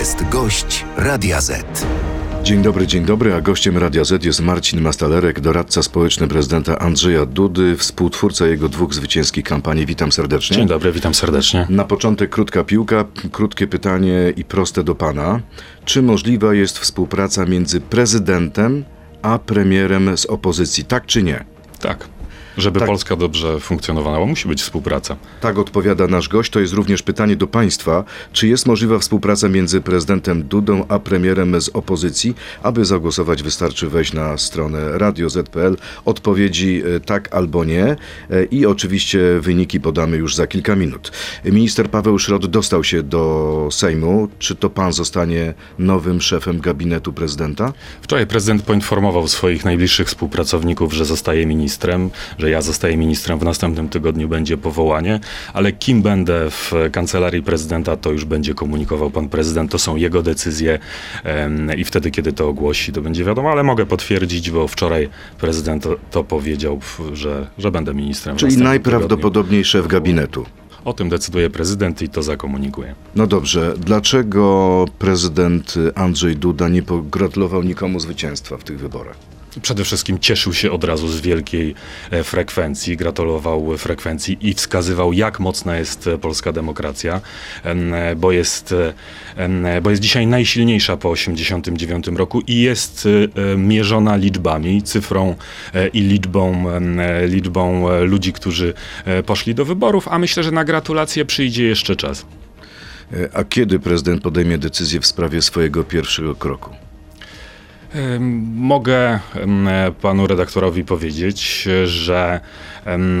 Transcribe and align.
jest 0.00 0.28
gość 0.28 0.84
Radia 0.96 1.40
Z. 1.40 1.86
Dzień 2.42 2.62
dobry, 2.62 2.86
dzień 2.86 3.04
dobry, 3.04 3.34
a 3.34 3.40
gościem 3.40 3.78
Radia 3.78 4.04
Z 4.04 4.24
jest 4.24 4.40
Marcin 4.40 4.80
Mastalerek, 4.80 5.40
doradca 5.40 5.82
społeczny 5.82 6.28
prezydenta 6.28 6.78
Andrzeja 6.78 7.26
Dudy, 7.26 7.76
współtwórca 7.76 8.46
jego 8.46 8.68
dwóch 8.68 8.94
zwycięskich 8.94 9.44
kampanii. 9.44 9.86
Witam 9.86 10.12
serdecznie. 10.12 10.56
Dzień 10.56 10.66
dobry, 10.66 10.92
witam 10.92 11.14
serdecznie. 11.14 11.66
Na 11.70 11.84
początek 11.84 12.30
krótka 12.30 12.64
piłka, 12.64 13.04
krótkie 13.32 13.66
pytanie 13.66 14.32
i 14.36 14.44
proste 14.44 14.84
do 14.84 14.94
pana. 14.94 15.40
Czy 15.84 16.02
możliwa 16.02 16.54
jest 16.54 16.78
współpraca 16.78 17.44
między 17.44 17.80
prezydentem 17.80 18.84
a 19.22 19.38
premierem 19.38 20.16
z 20.16 20.26
opozycji, 20.26 20.84
tak 20.84 21.06
czy 21.06 21.22
nie? 21.22 21.44
Tak. 21.80 22.08
Żeby 22.56 22.78
Tak. 22.78 22.88
Polska 22.88 23.16
dobrze 23.16 23.60
funkcjonowała, 23.60 24.26
musi 24.26 24.48
być 24.48 24.62
współpraca. 24.62 25.16
Tak 25.40 25.58
odpowiada 25.58 26.06
nasz 26.06 26.28
gość. 26.28 26.50
To 26.50 26.60
jest 26.60 26.72
również 26.72 27.02
pytanie 27.02 27.36
do 27.36 27.46
państwa. 27.46 28.04
Czy 28.32 28.48
jest 28.48 28.66
możliwa 28.66 28.98
współpraca 28.98 29.48
między 29.48 29.80
prezydentem 29.80 30.42
Dudą 30.42 30.84
a 30.88 30.98
premierem 30.98 31.60
z 31.60 31.68
opozycji? 31.68 32.34
Aby 32.62 32.84
zagłosować 32.84 33.42
wystarczy 33.42 33.88
wejść 33.88 34.12
na 34.12 34.38
stronę 34.38 34.98
radio.z.pl. 34.98 35.76
Odpowiedzi 36.04 36.82
e, 36.96 37.00
tak 37.00 37.34
albo 37.34 37.64
nie. 37.64 37.84
E, 37.84 37.96
I 38.50 38.66
oczywiście 38.66 39.20
wyniki 39.40 39.80
podamy 39.80 40.16
już 40.16 40.34
za 40.34 40.46
kilka 40.46 40.76
minut. 40.76 41.12
Minister 41.44 41.90
Paweł 41.90 42.18
Szrot 42.18 42.46
dostał 42.46 42.84
się 42.84 43.02
do 43.02 43.68
Sejmu. 43.72 44.28
Czy 44.38 44.56
to 44.56 44.70
pan 44.70 44.92
zostanie 44.92 45.54
nowym 45.78 46.20
szefem 46.20 46.60
gabinetu 46.60 47.12
prezydenta? 47.12 47.72
Wczoraj 48.02 48.26
prezydent 48.26 48.62
poinformował 48.62 49.28
swoich 49.28 49.64
najbliższych 49.64 50.08
współpracowników, 50.08 50.92
że 50.92 51.04
zostaje 51.04 51.46
ministrem, 51.46 52.10
że 52.40 52.50
ja 52.50 52.62
zostaję 52.62 52.96
ministrem, 52.96 53.38
w 53.38 53.44
następnym 53.44 53.88
tygodniu 53.88 54.28
będzie 54.28 54.56
powołanie, 54.56 55.20
ale 55.52 55.72
kim 55.72 56.02
będę 56.02 56.50
w 56.50 56.72
kancelarii 56.92 57.42
prezydenta, 57.42 57.96
to 57.96 58.12
już 58.12 58.24
będzie 58.24 58.54
komunikował 58.54 59.10
pan 59.10 59.28
prezydent. 59.28 59.70
To 59.70 59.78
są 59.78 59.96
jego 59.96 60.22
decyzje 60.22 60.78
i 61.76 61.84
wtedy, 61.84 62.10
kiedy 62.10 62.32
to 62.32 62.48
ogłosi, 62.48 62.92
to 62.92 63.02
będzie 63.02 63.24
wiadomo, 63.24 63.50
ale 63.50 63.62
mogę 63.62 63.86
potwierdzić, 63.86 64.50
bo 64.50 64.68
wczoraj 64.68 65.08
prezydent 65.38 65.86
to, 66.10 66.24
powiedział, 66.24 66.80
że, 67.12 67.46
że 67.58 67.70
będę 67.70 67.94
ministrem. 67.94 68.36
Czyli 68.36 68.56
najprawdopodobniej 68.56 69.64
szef 69.64 69.86
gabinetu. 69.86 70.40
tygodniu. 70.44 70.60
O 70.84 70.92
tym 70.92 71.08
decyduje 71.08 71.50
prezydent 71.50 72.02
i 72.02 72.08
to 72.08 72.22
zakomunikuje. 72.22 72.94
No 73.16 73.26
dobrze, 73.26 73.74
dlaczego 73.78 74.84
prezydent 74.98 75.74
Andrzej 75.94 76.36
Duda 76.36 76.68
nie 76.68 76.82
pogratulował 76.82 77.62
nikomu 77.62 78.00
zwycięstwa 78.00 78.56
w 78.56 78.64
tych 78.64 78.78
wyborach? 78.78 79.16
Przede 79.62 79.84
wszystkim 79.84 80.18
cieszył 80.18 80.54
się 80.54 80.72
od 80.72 80.84
razu 80.84 81.08
z 81.08 81.20
wielkiej 81.20 81.74
e, 82.10 82.24
frekwencji, 82.24 82.96
gratulował 82.96 83.78
frekwencji 83.78 84.38
i 84.40 84.54
wskazywał, 84.54 85.12
jak 85.12 85.40
mocna 85.40 85.76
jest 85.76 86.08
polska 86.20 86.52
demokracja, 86.52 87.20
em, 87.64 87.94
bo 88.16 88.32
jest, 88.32 88.74
bo 89.82 89.90
jest 89.90 90.02
dzisiaj 90.02 90.26
najsilniejsza 90.26 90.96
po 90.96 91.14
1989 91.14 92.18
roku 92.18 92.40
i 92.46 92.60
jest 92.60 93.08
e, 93.36 93.56
mierzona 93.56 94.16
liczbami, 94.16 94.82
cyfrą 94.82 95.34
e, 95.74 95.88
i 95.88 96.00
liczbą, 96.00 96.64
liczbą 97.26 97.88
ludzi, 98.00 98.32
którzy 98.32 98.74
poszli 99.26 99.54
do 99.54 99.64
wyborów, 99.64 100.08
a 100.08 100.18
myślę, 100.18 100.42
że 100.42 100.50
na 100.50 100.64
gratulacje 100.64 101.24
przyjdzie 101.24 101.64
jeszcze 101.64 101.96
czas. 101.96 102.26
A 103.34 103.44
kiedy 103.44 103.78
prezydent 103.78 104.22
podejmie 104.22 104.58
decyzję 104.58 105.00
w 105.00 105.06
sprawie 105.06 105.42
swojego 105.42 105.84
pierwszego 105.84 106.34
kroku? 106.34 106.89
Mogę 108.54 109.18
panu 110.02 110.26
redaktorowi 110.26 110.84
powiedzieć, 110.84 111.68
że 111.84 112.40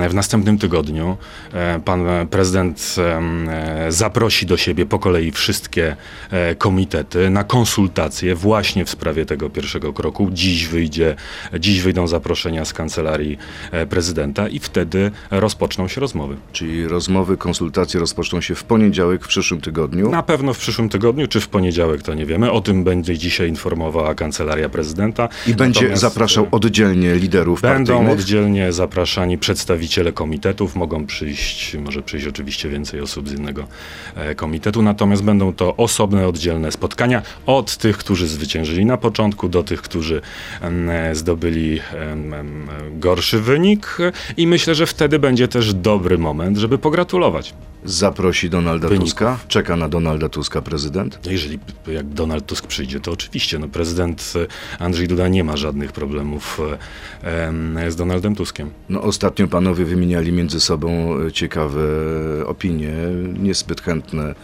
w 0.08 0.14
następnym 0.14 0.58
tygodniu 0.58 1.16
e, 1.52 1.80
pan 1.84 2.04
prezydent 2.30 2.96
zaprosi 3.88 4.46
do 4.46 4.56
siebie 4.56 4.86
po 4.86 4.98
kolei 4.98 5.30
wszystkie 5.30 5.96
e, 6.30 6.54
komitety 6.54 7.30
na 7.30 7.44
konsultacje 7.44 8.34
właśnie 8.34 8.84
w 8.84 8.90
sprawie 8.90 9.26
tego 9.26 9.50
pierwszego 9.50 9.92
kroku. 9.92 10.28
Dziś 10.32 10.66
wyjdzie, 10.66 11.16
dziś 11.58 11.82
wyjdą 11.82 12.06
zaproszenia 12.06 12.64
z 12.64 12.72
kancelarii 12.72 13.38
e, 13.72 13.86
prezydenta 13.86 14.48
i 14.48 14.58
wtedy 14.58 15.10
rozpoczną 15.30 15.88
się 15.88 16.00
rozmowy. 16.00 16.36
Czyli 16.52 16.88
rozmowy, 16.88 17.36
konsultacje 17.36 18.00
rozpoczną 18.00 18.40
się 18.40 18.54
w 18.54 18.64
poniedziałek 18.64 19.24
w 19.24 19.28
przyszłym 19.28 19.60
tygodniu. 19.60 20.10
Na 20.10 20.22
pewno 20.22 20.54
w 20.54 20.58
przyszłym 20.58 20.88
tygodniu, 20.88 21.26
czy 21.26 21.40
w 21.40 21.48
poniedziałek, 21.48 22.02
to 22.02 22.14
nie 22.14 22.26
wiemy. 22.26 22.52
O 22.52 22.60
tym 22.60 22.84
będzie 22.84 23.18
dzisiaj 23.18 23.48
informowała 23.48 24.14
kancelaria 24.14 24.59
prezydenta. 24.68 25.28
I 25.46 25.54
będzie 25.54 25.80
Natomiast, 25.80 26.02
zapraszał 26.02 26.44
e, 26.44 26.50
oddzielnie 26.50 27.14
liderów 27.14 27.60
Będą 27.60 27.92
partyjnych. 27.92 28.20
oddzielnie 28.20 28.72
zapraszani 28.72 29.38
przedstawiciele 29.38 30.12
komitetów, 30.12 30.76
mogą 30.76 31.06
przyjść, 31.06 31.74
może 31.74 32.02
przyjść 32.02 32.26
oczywiście 32.26 32.68
więcej 32.68 33.00
osób 33.00 33.28
z 33.28 33.32
innego 33.32 33.66
e, 34.14 34.34
komitetu, 34.34 34.82
natomiast 34.82 35.22
będą 35.24 35.52
to 35.52 35.76
osobne, 35.76 36.28
oddzielne 36.28 36.72
spotkania 36.72 37.22
od 37.46 37.76
tych, 37.76 37.98
którzy 37.98 38.28
zwyciężyli 38.28 38.86
na 38.86 38.96
początku, 38.96 39.48
do 39.48 39.62
tych, 39.62 39.82
którzy 39.82 40.22
e, 40.62 41.14
zdobyli 41.14 41.80
gorszy 42.92 43.40
wynik 43.40 43.98
i 44.36 44.46
myślę, 44.46 44.74
że 44.74 44.86
wtedy 44.86 45.18
będzie 45.18 45.48
też 45.48 45.74
dobry 45.74 46.18
moment, 46.18 46.56
żeby 46.58 46.78
pogratulować. 46.78 47.54
Zaprosi 47.84 48.50
Donalda 48.50 48.88
Wyników. 48.88 49.08
Tuska. 49.10 49.38
Czeka 49.48 49.76
na 49.76 49.88
Donalda 49.88 50.28
Tuska 50.28 50.62
prezydent. 50.62 51.18
Jeżeli 51.30 51.58
jak 51.86 52.06
Donald 52.08 52.46
Tusk 52.46 52.66
przyjdzie, 52.66 53.00
to 53.00 53.12
oczywiście. 53.12 53.58
No, 53.58 53.68
prezydent 53.68 54.32
e, 54.78 54.82
Andrzej 54.82 55.08
Duda 55.08 55.28
nie 55.28 55.44
ma 55.44 55.56
żadnych 55.56 55.92
problemów 55.92 56.60
e, 57.24 57.46
em, 57.46 57.78
z 57.88 57.96
Donaldem 57.96 58.34
Tuskiem. 58.34 58.70
No 58.88 59.02
ostatnio 59.02 59.48
panowie 59.48 59.84
wymieniali 59.84 60.32
między 60.32 60.60
sobą 60.60 61.16
e, 61.26 61.32
ciekawe 61.32 61.80
opinie, 62.46 62.92
niezbyt 63.38 63.80
chętne. 63.80 64.34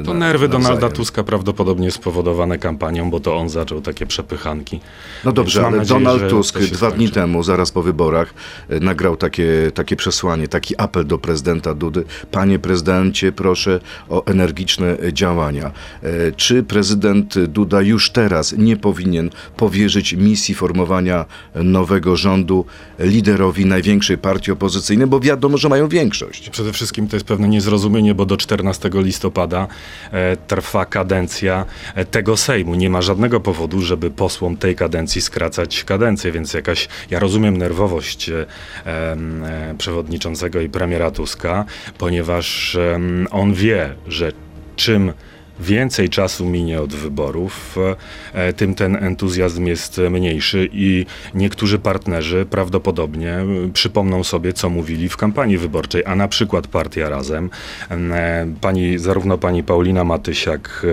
e, 0.00 0.04
To 0.04 0.12
na- 0.14 0.18
nerwy 0.26 0.48
Donalda 0.48 0.70
nawzajem. 0.72 0.96
Tuska 0.96 1.24
prawdopodobnie 1.24 1.90
spowodowane 1.90 2.58
kampanią, 2.58 3.10
bo 3.10 3.20
to 3.20 3.36
on 3.36 3.48
zaczął 3.48 3.80
takie 3.80 4.06
przepychanki. 4.06 4.80
No 5.24 5.32
dobrze, 5.32 5.66
ale 5.66 5.76
nadzieję, 5.76 6.00
Donald 6.00 6.30
Tusk 6.30 6.58
dwa 6.58 6.90
dni 6.90 7.10
temu, 7.10 7.42
zaraz 7.42 7.70
po 7.72 7.82
wyborach, 7.82 8.34
nagrał 8.80 9.16
takie, 9.16 9.70
takie 9.74 9.96
przesłanie, 9.96 10.48
taki 10.48 10.74
apel 10.78 11.06
do 11.06 11.18
prezydenta 11.18 11.74
Dudy. 11.74 12.04
Panie 12.30 12.58
prezydencie, 12.64 13.32
proszę 13.32 13.80
o 14.08 14.24
energiczne 14.26 14.96
działania. 15.12 15.72
E, 16.02 16.32
Czy 16.32 16.62
prezydent 16.62 17.38
Duda 17.38 17.82
już 17.82 18.10
teraz 18.10 18.52
nie 18.58 18.76
powinien 18.76 19.30
powierzyć 19.56 20.12
misji 20.12 20.54
formowania 20.54 21.24
nowego 21.54 22.16
rządu 22.16 22.66
liderowi 22.98 23.66
największej 23.66 24.18
partii 24.18 24.52
opozycyjnej, 24.52 25.06
bo 25.06 25.20
wiadomo, 25.20 25.58
że 25.58 25.68
mają 25.68 25.88
większość. 25.88 26.50
Przede 26.50 26.72
wszystkim 26.72 27.08
to 27.08 27.16
jest 27.16 27.26
pewne 27.26 27.48
niezrozumienie, 27.48 28.14
bo 28.14 28.26
do 28.26 28.36
14 28.36 28.90
listopada 28.94 29.66
e, 30.12 30.36
trwa 30.36 30.86
kadencja 30.86 31.64
e, 31.94 32.04
tego 32.04 32.36
Sejmu. 32.36 32.74
Nie 32.74 32.90
ma 32.90 33.02
żadnego 33.02 33.40
powodu, 33.40 33.80
żeby 33.80 34.10
posłom 34.10 34.56
tej 34.56 34.76
kadencji 34.76 35.22
skracać 35.22 35.84
kadencję, 35.84 36.32
więc 36.32 36.54
jakaś, 36.54 36.88
ja 37.10 37.18
rozumiem 37.18 37.56
nerwowość 37.56 38.30
przewodniczącego 39.78 40.60
i 40.60 40.68
premiera 40.68 41.10
Tuska, 41.10 41.64
ponieważ 41.98 42.53
em, 42.94 43.26
on 43.30 43.54
wie, 43.54 43.94
że 44.06 44.32
czym 44.76 45.12
więcej 45.60 46.08
czasu 46.08 46.46
minie 46.46 46.82
od 46.82 46.94
wyborów, 46.94 47.76
e, 48.32 48.52
tym 48.52 48.74
ten 48.74 48.96
entuzjazm 48.96 49.66
jest 49.66 50.00
mniejszy 50.10 50.68
i 50.72 51.06
niektórzy 51.34 51.78
partnerzy 51.78 52.46
prawdopodobnie 52.50 53.38
przypomną 53.72 54.24
sobie, 54.24 54.52
co 54.52 54.70
mówili 54.70 55.08
w 55.08 55.16
kampanii 55.16 55.58
wyborczej, 55.58 56.02
a 56.06 56.14
na 56.14 56.28
przykład 56.28 56.66
Partia 56.66 57.08
Razem. 57.08 57.50
E, 57.90 58.46
Pani, 58.60 58.98
zarówno 58.98 59.38
pani 59.38 59.62
Paulina 59.62 60.04
Matysiak, 60.04 60.86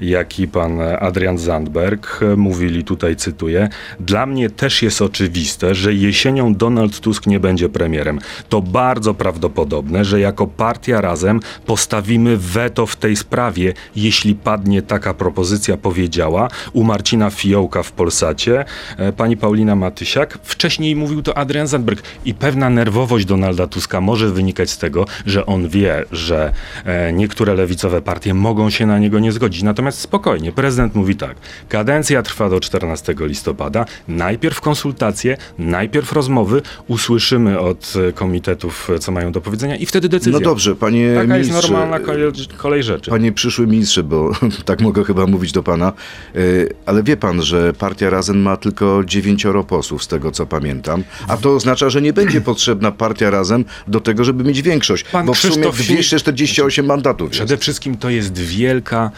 e, 0.00 0.04
jak 0.04 0.40
i 0.40 0.48
pan 0.48 0.80
Adrian 0.80 1.38
Zandberg 1.38 2.20
mówili, 2.36 2.84
tutaj 2.84 3.16
cytuję, 3.16 3.68
dla 4.00 4.26
mnie 4.26 4.50
też 4.50 4.82
jest 4.82 5.02
oczywiste, 5.02 5.74
że 5.74 5.94
jesienią 5.94 6.54
Donald 6.54 7.00
Tusk 7.00 7.26
nie 7.26 7.40
będzie 7.40 7.68
premierem. 7.68 8.18
To 8.48 8.62
bardzo 8.62 9.14
prawdopodobne, 9.14 10.04
że 10.04 10.20
jako 10.20 10.46
Partia 10.46 11.00
Razem 11.00 11.40
postawimy 11.66 12.36
weto 12.36 12.86
w 12.86 12.96
tej 12.96 13.16
sprawie, 13.16 13.72
jeśli 14.02 14.34
padnie 14.34 14.82
taka 14.82 15.14
propozycja, 15.14 15.76
powiedziała 15.76 16.48
u 16.72 16.84
Marcina 16.84 17.30
Fiołka 17.30 17.82
w 17.82 17.92
Polsacie, 17.92 18.64
e, 18.96 19.12
pani 19.12 19.36
Paulina 19.36 19.76
Matysiak. 19.76 20.38
Wcześniej 20.42 20.96
mówił 20.96 21.22
to 21.22 21.38
Adrian 21.38 21.66
Zandberg. 21.66 22.02
I 22.24 22.34
pewna 22.34 22.70
nerwowość 22.70 23.24
Donalda 23.24 23.66
Tuska 23.66 24.00
może 24.00 24.30
wynikać 24.30 24.70
z 24.70 24.78
tego, 24.78 25.06
że 25.26 25.46
on 25.46 25.68
wie, 25.68 26.04
że 26.12 26.52
e, 26.84 27.12
niektóre 27.12 27.54
lewicowe 27.54 28.02
partie 28.02 28.34
mogą 28.34 28.70
się 28.70 28.86
na 28.86 28.98
niego 28.98 29.18
nie 29.18 29.32
zgodzić. 29.32 29.62
Natomiast 29.62 30.00
spokojnie, 30.00 30.52
prezydent 30.52 30.94
mówi 30.94 31.16
tak. 31.16 31.36
Kadencja 31.68 32.22
trwa 32.22 32.50
do 32.50 32.60
14 32.60 33.14
listopada. 33.20 33.84
Najpierw 34.08 34.60
konsultacje, 34.60 35.36
najpierw 35.58 36.12
rozmowy, 36.12 36.62
usłyszymy 36.88 37.60
od 37.60 37.92
e, 38.08 38.12
komitetów, 38.12 38.88
co 39.00 39.12
mają 39.12 39.32
do 39.32 39.40
powiedzenia 39.40 39.76
i 39.76 39.86
wtedy 39.86 40.08
decyzja. 40.08 40.32
No 40.32 40.40
dobrze, 40.40 40.76
panie 40.76 41.14
Taka 41.14 41.34
ministrze. 41.34 41.56
jest 41.56 41.70
normalna 41.70 42.00
kolej, 42.00 42.32
kolej 42.56 42.82
rzeczy. 42.82 43.10
Panie 43.10 43.32
przyszły 43.32 43.66
ministrze 43.66 43.89
ministrze, 43.90 44.02
bo 44.02 44.30
tak 44.70 44.80
mogę 44.80 45.04
chyba 45.04 45.26
mówić 45.26 45.52
do 45.52 45.62
pana, 45.62 45.92
y, 46.36 46.74
ale 46.86 47.02
wie 47.02 47.16
pan, 47.16 47.42
że 47.42 47.72
partia 47.72 48.10
Razem 48.10 48.42
ma 48.42 48.56
tylko 48.56 49.02
dziewięcioro 49.04 49.64
posłów, 49.64 50.04
z 50.04 50.08
tego 50.08 50.30
co 50.30 50.46
pamiętam, 50.46 51.04
a 51.28 51.36
to 51.36 51.54
oznacza, 51.54 51.90
że 51.90 52.02
nie 52.02 52.12
będzie 52.12 52.40
potrzebna 52.40 52.92
partia 52.92 53.30
Razem 53.30 53.64
do 53.88 54.00
tego, 54.00 54.24
żeby 54.24 54.44
mieć 54.44 54.62
większość, 54.62 55.04
Pan 55.04 55.26
bo 55.26 55.34
w 55.34 55.38
sumie 55.38 55.52
Krzysztof 55.52 55.76
Fi- 55.76 55.94
248 55.94 56.86
mandatów 56.86 57.28
jest. 57.28 57.38
Przede 57.38 57.56
wszystkim 57.56 57.96
to 57.96 58.10
jest 58.10 58.38
wielka, 58.38 59.10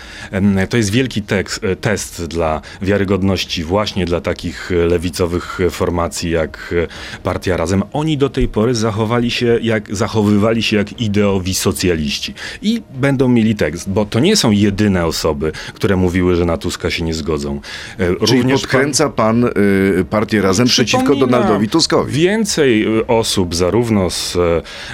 to 0.70 0.76
jest 0.76 0.90
wielki 0.90 1.22
tekst, 1.22 1.64
e, 1.64 1.76
test 1.76 2.26
dla 2.26 2.60
wiarygodności 2.82 3.64
właśnie 3.64 4.04
dla 4.06 4.20
takich 4.20 4.72
e, 4.72 4.74
lewicowych 4.74 5.58
formacji 5.70 6.30
jak 6.30 6.74
e, 6.84 7.20
Partia 7.22 7.56
Razem. 7.56 7.82
Oni 7.92 8.18
do 8.18 8.28
tej 8.28 8.48
pory 8.48 8.74
zachowali 8.74 9.30
się 9.30 9.58
jak, 9.62 9.96
zachowywali 9.96 10.62
się 10.62 10.76
jak 10.76 11.00
ideowi 11.00 11.54
socjaliści. 11.54 12.34
I 12.62 12.82
będą 12.94 13.28
mieli 13.28 13.54
tekst, 13.54 13.90
bo 13.90 14.04
to 14.04 14.20
nie 14.20 14.36
są 14.36 14.50
jedyne 14.62 15.06
osoby, 15.06 15.52
które 15.74 15.96
mówiły, 15.96 16.36
że 16.36 16.44
na 16.44 16.56
Tuska 16.56 16.90
się 16.90 17.04
nie 17.04 17.14
zgodzą. 17.14 17.60
E, 17.98 18.26
Czyli 18.26 18.42
Również 18.42 18.60
podkręca 18.60 19.08
pan, 19.08 19.44
y, 19.44 20.04
partię 20.10 20.42
Razem 20.42 20.66
przeciwko 20.66 21.16
Donaldowi 21.16 21.68
Tuskowi. 21.68 22.12
Więcej 22.12 22.98
y, 22.98 23.06
osób, 23.06 23.54
zarówno 23.54 24.10
z 24.10 24.36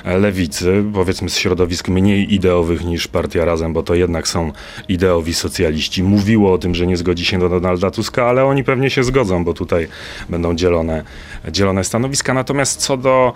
e, 0.05 0.19
lewicy, 0.19 0.85
powiedzmy 0.95 1.31
z 1.31 1.37
środowisk 1.37 1.89
mniej 1.89 2.35
ideowych 2.35 2.85
niż 2.85 3.09
Partia 3.09 3.45
Razem, 3.45 3.73
bo 3.73 3.83
to 3.83 3.95
jednak 3.95 4.29
są 4.29 4.53
ideowi 4.89 5.35
socjaliści, 5.35 6.03
mówiło 6.03 6.53
o 6.53 6.59
tym, 6.59 6.75
że 6.75 6.87
nie 6.87 6.97
zgodzi 6.97 7.25
się 7.25 7.39
do 7.39 7.49
Donalda 7.49 7.91
Tuska, 7.91 8.27
ale 8.27 8.45
oni 8.45 8.65
pewnie 8.65 8.91
się 8.91 9.05
zgodzą, 9.05 9.45
bo 9.45 9.55
tutaj 9.55 9.89
będą 10.29 10.55
dzielone, 10.55 11.05
dzielone 11.53 11.85
stanowiska. 11.85 12.35
Natomiast 12.35 12.81
co 12.81 12.97
do 12.97 13.33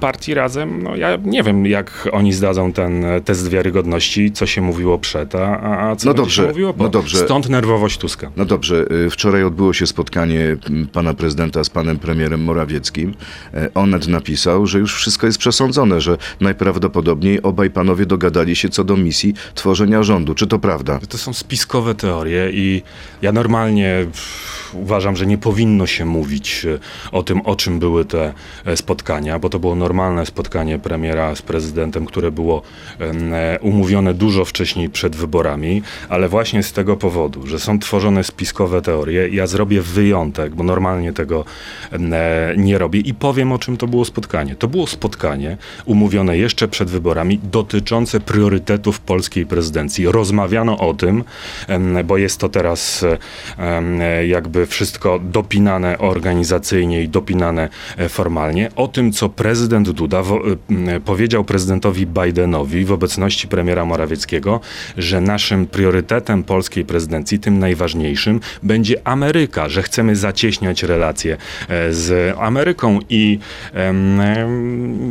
Partii 0.00 0.34
Razem, 0.34 0.82
no 0.82 0.96
ja 0.96 1.18
nie 1.24 1.42
wiem, 1.42 1.66
jak 1.66 2.08
oni 2.12 2.32
zdadzą 2.32 2.72
ten 2.72 3.04
test 3.24 3.48
wiarygodności, 3.48 4.32
co 4.32 4.46
się 4.46 4.60
mówiło 4.60 4.98
przed, 4.98 5.34
a, 5.34 5.51
a 5.60 5.90
a 5.90 5.96
co 5.96 6.08
No 6.08 6.14
dobrze, 6.14 6.48
mówiło 6.48 6.74
po. 6.74 6.82
no 6.82 6.88
dobrze. 6.88 7.18
Stąd 7.18 7.48
nerwowość 7.48 7.98
Tuska. 7.98 8.30
No 8.36 8.44
dobrze, 8.44 8.84
y, 9.06 9.10
wczoraj 9.10 9.44
odbyło 9.44 9.72
się 9.72 9.86
spotkanie 9.86 10.56
m, 10.70 10.88
pana 10.92 11.14
prezydenta 11.14 11.64
z 11.64 11.70
panem 11.70 11.98
premierem 11.98 12.44
Morawieckim. 12.44 13.14
E, 13.54 13.68
Onet 13.74 14.08
napisał, 14.08 14.66
że 14.66 14.78
już 14.78 14.94
wszystko 14.94 15.26
jest 15.26 15.38
przesądzone, 15.38 16.00
że 16.00 16.16
najprawdopodobniej 16.40 17.42
obaj 17.42 17.70
panowie 17.70 18.06
dogadali 18.06 18.56
się 18.56 18.68
co 18.68 18.84
do 18.84 18.96
misji 18.96 19.34
tworzenia 19.54 20.02
rządu. 20.02 20.34
Czy 20.34 20.46
to 20.46 20.58
prawda? 20.58 20.98
To 21.08 21.18
są 21.18 21.32
spiskowe 21.32 21.94
teorie 21.94 22.50
i 22.52 22.82
ja 23.22 23.32
normalnie 23.32 24.06
uważam, 24.74 25.16
że 25.16 25.26
nie 25.26 25.38
powinno 25.38 25.86
się 25.86 26.04
mówić 26.04 26.64
e, 26.66 26.78
o 27.12 27.22
tym, 27.22 27.40
o 27.40 27.56
czym 27.56 27.78
były 27.78 28.04
te 28.04 28.32
e, 28.64 28.76
spotkania, 28.76 29.38
bo 29.38 29.48
to 29.48 29.58
było 29.58 29.74
normalne 29.74 30.26
spotkanie 30.26 30.78
premiera 30.78 31.34
z 31.34 31.42
prezydentem, 31.42 32.06
które 32.06 32.30
było 32.30 32.62
umówione 33.60 34.14
dużo 34.14 34.44
wcześniej 34.44 34.90
przed 34.90 35.16
wyborami, 35.16 35.41
ale 36.08 36.28
właśnie 36.28 36.62
z 36.62 36.72
tego 36.72 36.96
powodu, 36.96 37.46
że 37.46 37.58
są 37.58 37.78
tworzone 37.78 38.24
spiskowe 38.24 38.82
teorie, 38.82 39.28
ja 39.28 39.46
zrobię 39.46 39.82
wyjątek, 39.82 40.54
bo 40.54 40.64
normalnie 40.64 41.12
tego 41.12 41.44
e, 41.92 42.54
nie 42.56 42.78
robię 42.78 43.00
i 43.00 43.14
powiem, 43.14 43.52
o 43.52 43.58
czym 43.58 43.76
to 43.76 43.86
było 43.86 44.04
spotkanie. 44.04 44.56
To 44.56 44.68
było 44.68 44.86
spotkanie 44.86 45.56
umówione 45.84 46.38
jeszcze 46.38 46.68
przed 46.68 46.90
wyborami 46.90 47.40
dotyczące 47.42 48.20
priorytetów 48.20 49.00
polskiej 49.00 49.46
prezydencji. 49.46 50.06
Rozmawiano 50.06 50.78
o 50.78 50.94
tym, 50.94 51.24
bo 52.04 52.16
jest 52.16 52.38
to 52.38 52.48
teraz 52.48 53.04
em, 53.58 54.00
jakby 54.26 54.66
wszystko 54.66 55.18
dopinane 55.18 55.98
organizacyjnie 55.98 57.02
i 57.02 57.08
dopinane 57.08 57.68
e, 57.96 58.08
formalnie, 58.08 58.70
o 58.76 58.88
tym, 58.88 59.12
co 59.12 59.28
prezydent 59.28 59.90
Duda 59.90 60.22
powiedział 61.04 61.44
prezydentowi 61.44 62.06
Bidenowi 62.06 62.84
w 62.84 62.92
obecności 62.92 63.48
premiera 63.48 63.84
Morawieckiego, 63.84 64.60
że 64.96 65.20
naszym 65.32 65.66
priorytetem 65.66 66.44
polskiej 66.44 66.84
prezydencji, 66.84 67.38
tym 67.38 67.58
najważniejszym, 67.58 68.40
będzie 68.62 68.96
Ameryka, 69.04 69.68
że 69.68 69.82
chcemy 69.82 70.16
zacieśniać 70.16 70.82
relacje 70.82 71.36
e, 71.68 71.92
z 71.92 72.36
Ameryką 72.38 72.98
i... 73.08 73.38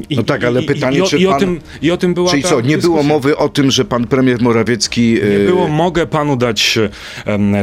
i 0.10 0.16
No 0.16 0.24
tak, 0.24 0.44
ale 0.44 0.62
i- 0.62 0.66
pytanie, 0.66 0.98
i, 0.98 1.02
o- 1.02 1.06
czy 1.06 1.18
i 1.18 1.28
o 1.28 1.32
pan- 1.32 1.40
tym, 1.40 1.60
I 1.82 1.92
o 1.92 1.98
tym 1.98 2.14
była 2.14 2.32
Czyli 2.32 2.44
co, 2.44 2.62
nie 2.62 2.78
było 2.78 2.98
dyskusja. 2.98 3.04
mowy 3.16 3.38
o 3.38 3.50
tym, 3.50 3.72
że 3.72 3.86
pan 3.86 4.08
premier 4.08 4.42
Morawiecki... 4.42 5.14
Nie 5.14 5.22
y, 5.22 5.46
było, 5.46 5.68
mogę 5.68 6.06
panu 6.08 6.36
dać 6.36 6.80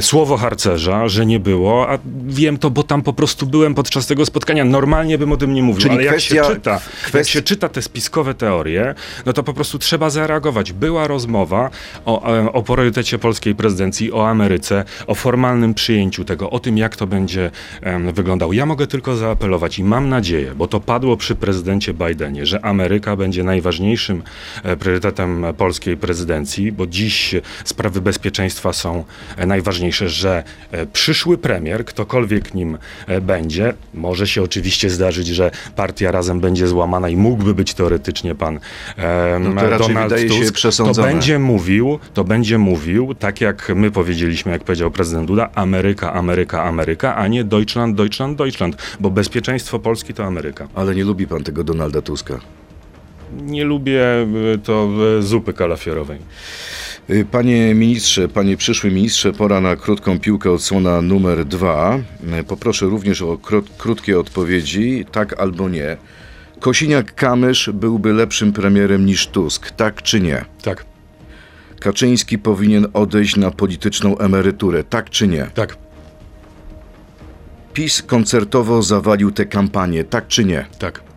słowo 0.01 0.37
harcerza, 0.37 1.09
że 1.09 1.27
nie 1.27 1.41
było, 1.41 1.91
a 1.91 1.99
wiem 2.27 2.59
to, 2.59 2.71
bo 2.71 2.83
tam 2.83 3.03
po 3.03 3.13
prostu 3.13 3.47
byłem 3.47 3.75
podczas 3.75 4.07
tego 4.07 4.27
spotkania. 4.27 4.65
Normalnie 4.65 5.19
bym 5.19 5.33
o 5.33 5.37
tym 5.37 5.55
nie 5.55 5.63
mówił, 5.63 5.83
Czyli 5.83 5.95
ale 5.95 6.05
jak 6.05 6.15
kwestia- 6.17 6.45
się 6.49 6.55
czyta, 6.55 6.81
jak 7.15 7.29
się 7.29 7.43
czyta 7.43 7.69
te 7.69 7.83
spiskowe 7.83 8.35
teorie, 8.35 8.95
no 9.27 9.33
to 9.33 9.43
po 9.43 9.55
prostu 9.55 9.79
trzeba 9.79 10.11
zareagować. 10.11 10.73
Była 10.73 11.07
rozmowa 11.07 11.71
o, 12.05 12.37
e, 12.39 12.48
o 12.53 12.63
priorytecie 12.63 13.19
polskiej 13.19 13.55
prezydencji, 13.55 14.13
o 14.13 14.29
Ameryce, 14.29 14.85
o 15.07 15.15
formalnym 15.15 15.75
przyjęciu 15.75 16.25
tego, 16.25 16.51
o 16.51 16.61
tym, 16.61 16.79
jak 16.79 16.97
to 16.97 17.07
będzie 17.07 17.51
wyglądało. 18.13 18.53
Ja 18.53 18.67
mogę 18.67 18.87
tylko 18.87 19.17
zaapelować 19.17 19.79
i 19.79 19.85
mam 19.85 20.09
nadzieję, 20.09 20.53
bo 20.57 20.69
to 20.69 20.81
padło 20.81 21.17
przy 21.17 21.35
prezydencie 21.35 21.95
Bidenie, 21.95 22.47
że 22.47 22.65
Ameryka 22.65 23.17
będzie 23.17 23.45
najważniejszym 23.45 24.23
e, 24.63 24.77
priorytetem 24.77 25.47
polskiej 25.57 25.97
prezydencji, 25.97 26.73
bo 26.73 26.87
dziś 26.87 27.35
sprawy 27.65 28.01
bezpieczeństwa 28.01 28.73
są 28.73 29.05
e, 29.37 29.47
najważniejsze, 29.47 30.09
że 30.09 30.45
e, 30.71 30.87
przyszły 30.87 31.39
premier, 31.39 31.85
ktokolwiek 31.85 32.55
nim 32.55 32.79
będzie, 33.23 33.75
może 33.95 34.27
się 34.27 34.43
oczywiście 34.43 34.91
zdarzyć, 34.91 35.27
że 35.27 35.51
partia 35.77 36.11
razem 36.11 36.41
będzie 36.41 36.67
złamana 36.67 37.09
i 37.09 37.17
mógłby 37.17 37.55
być 37.55 37.75
teoretycznie 37.75 38.35
pan 38.35 38.61
No 39.41 39.61
to 39.61 39.79
Donald 39.79 40.15
Tusk, 40.29 40.77
to 40.77 41.03
będzie 41.03 41.39
mówił, 41.39 41.99
to 42.15 42.25
będzie 42.29 42.59
mówił, 42.59 43.15
tak 43.15 43.41
jak 43.41 43.73
my 43.77 43.91
powiedzieliśmy, 43.91 44.53
jak 44.53 44.65
powiedział 44.65 44.91
prezydent 44.91 45.27
Duda, 45.29 45.49
Ameryka, 45.55 46.13
Ameryka, 46.13 46.63
Ameryka, 46.65 47.17
a 47.17 47.29
nie 47.29 47.45
Deutschland, 47.45 47.97
Deutschland, 47.97 48.39
Deutschland, 48.39 48.77
bo 49.01 49.11
bezpieczeństwo 49.11 49.79
Polski 49.79 50.15
to 50.15 50.25
Ameryka. 50.25 50.69
Ale 50.75 50.95
nie 50.95 51.05
lubi 51.05 51.27
pan 51.27 51.45
tego 51.45 51.65
Donalda 51.65 52.03
Tuska. 52.03 52.41
Nie 53.43 53.65
lubię 53.65 54.03
e, 54.05 54.27
to 54.65 54.89
e, 55.19 55.23
zupy 55.23 55.53
kalafiorowej. 55.53 56.19
Y, 57.11 57.25
Panie 57.31 57.75
ministrze, 57.75 58.29
panie 58.29 58.57
przyszły 58.57 58.91
ministrze, 58.91 59.33
pora 59.33 59.61
na 59.61 59.77
krótką 59.77 60.19
piłkę 60.21 60.51
odsłona 60.53 61.03
numer 61.03 61.45
dwa. 61.45 61.99
Y, 62.41 62.45
Poproszę 62.45 62.87
również 62.87 63.23
o 63.23 63.35
kró- 63.35 63.63
krótkie 63.79 64.21
odpowiedzi, 64.21 65.05
tak 65.13 65.41
albo 65.41 65.69
nie. 65.69 65.97
Kosiniak-Kamysz 66.61 67.73
byłby 67.73 68.13
lepszym 68.13 68.53
premierem 68.53 69.07
niż 69.07 69.27
Tusk, 69.27 69.71
tak 69.71 70.03
czy 70.03 70.21
nie? 70.21 70.45
Tak, 70.63 70.85
Kaczyński 71.81 72.39
powinien 72.39 72.87
odejść 72.93 73.37
na 73.37 73.51
polityczną 73.51 74.19
emeryturę, 74.19 74.85
tak 74.85 75.11
czy 75.11 75.29
nie? 75.29 75.47
tak, 75.55 75.77
PiS 77.73 78.03
koncertowo 78.03 78.83
zawalił 78.83 79.31
tę 79.31 79.47
kampanię, 79.47 80.05
tak 80.05 80.27
czy 80.27 80.45
nie? 80.45 80.67
tak. 80.79 81.09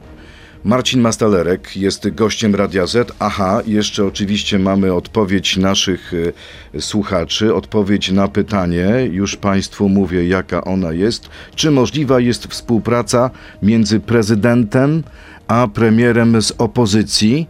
Marcin 0.63 1.02
Mastalerek 1.02 1.78
jest 1.78 2.10
gościem 2.10 2.56
Radia 2.56 2.88
Z. 2.88 3.12
Aha, 3.19 3.62
jeszcze 3.66 4.06
oczywiście 4.06 4.60
mamy 4.60 4.94
odpowiedź 4.94 5.58
naszych 5.58 6.13
y, 6.13 6.34
słuchaczy, 6.80 7.56
odpowiedź 7.56 8.12
na 8.12 8.28
pytanie, 8.28 9.09
już 9.12 9.35
Państwu 9.35 9.90
mówię 9.90 10.28
jaka 10.28 10.64
ona 10.64 10.92
jest. 10.92 11.30
Czy 11.56 11.71
możliwa 11.71 12.19
jest 12.19 12.47
współpraca 12.47 13.30
między 13.62 14.00
prezydentem 14.00 15.04
a 15.47 15.68
premierem 15.68 16.42
z 16.42 16.52
opozycji? 16.57 17.47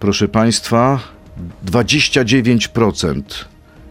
Proszę 0.00 0.28
Państwa, 0.28 1.00
29% 1.66 3.22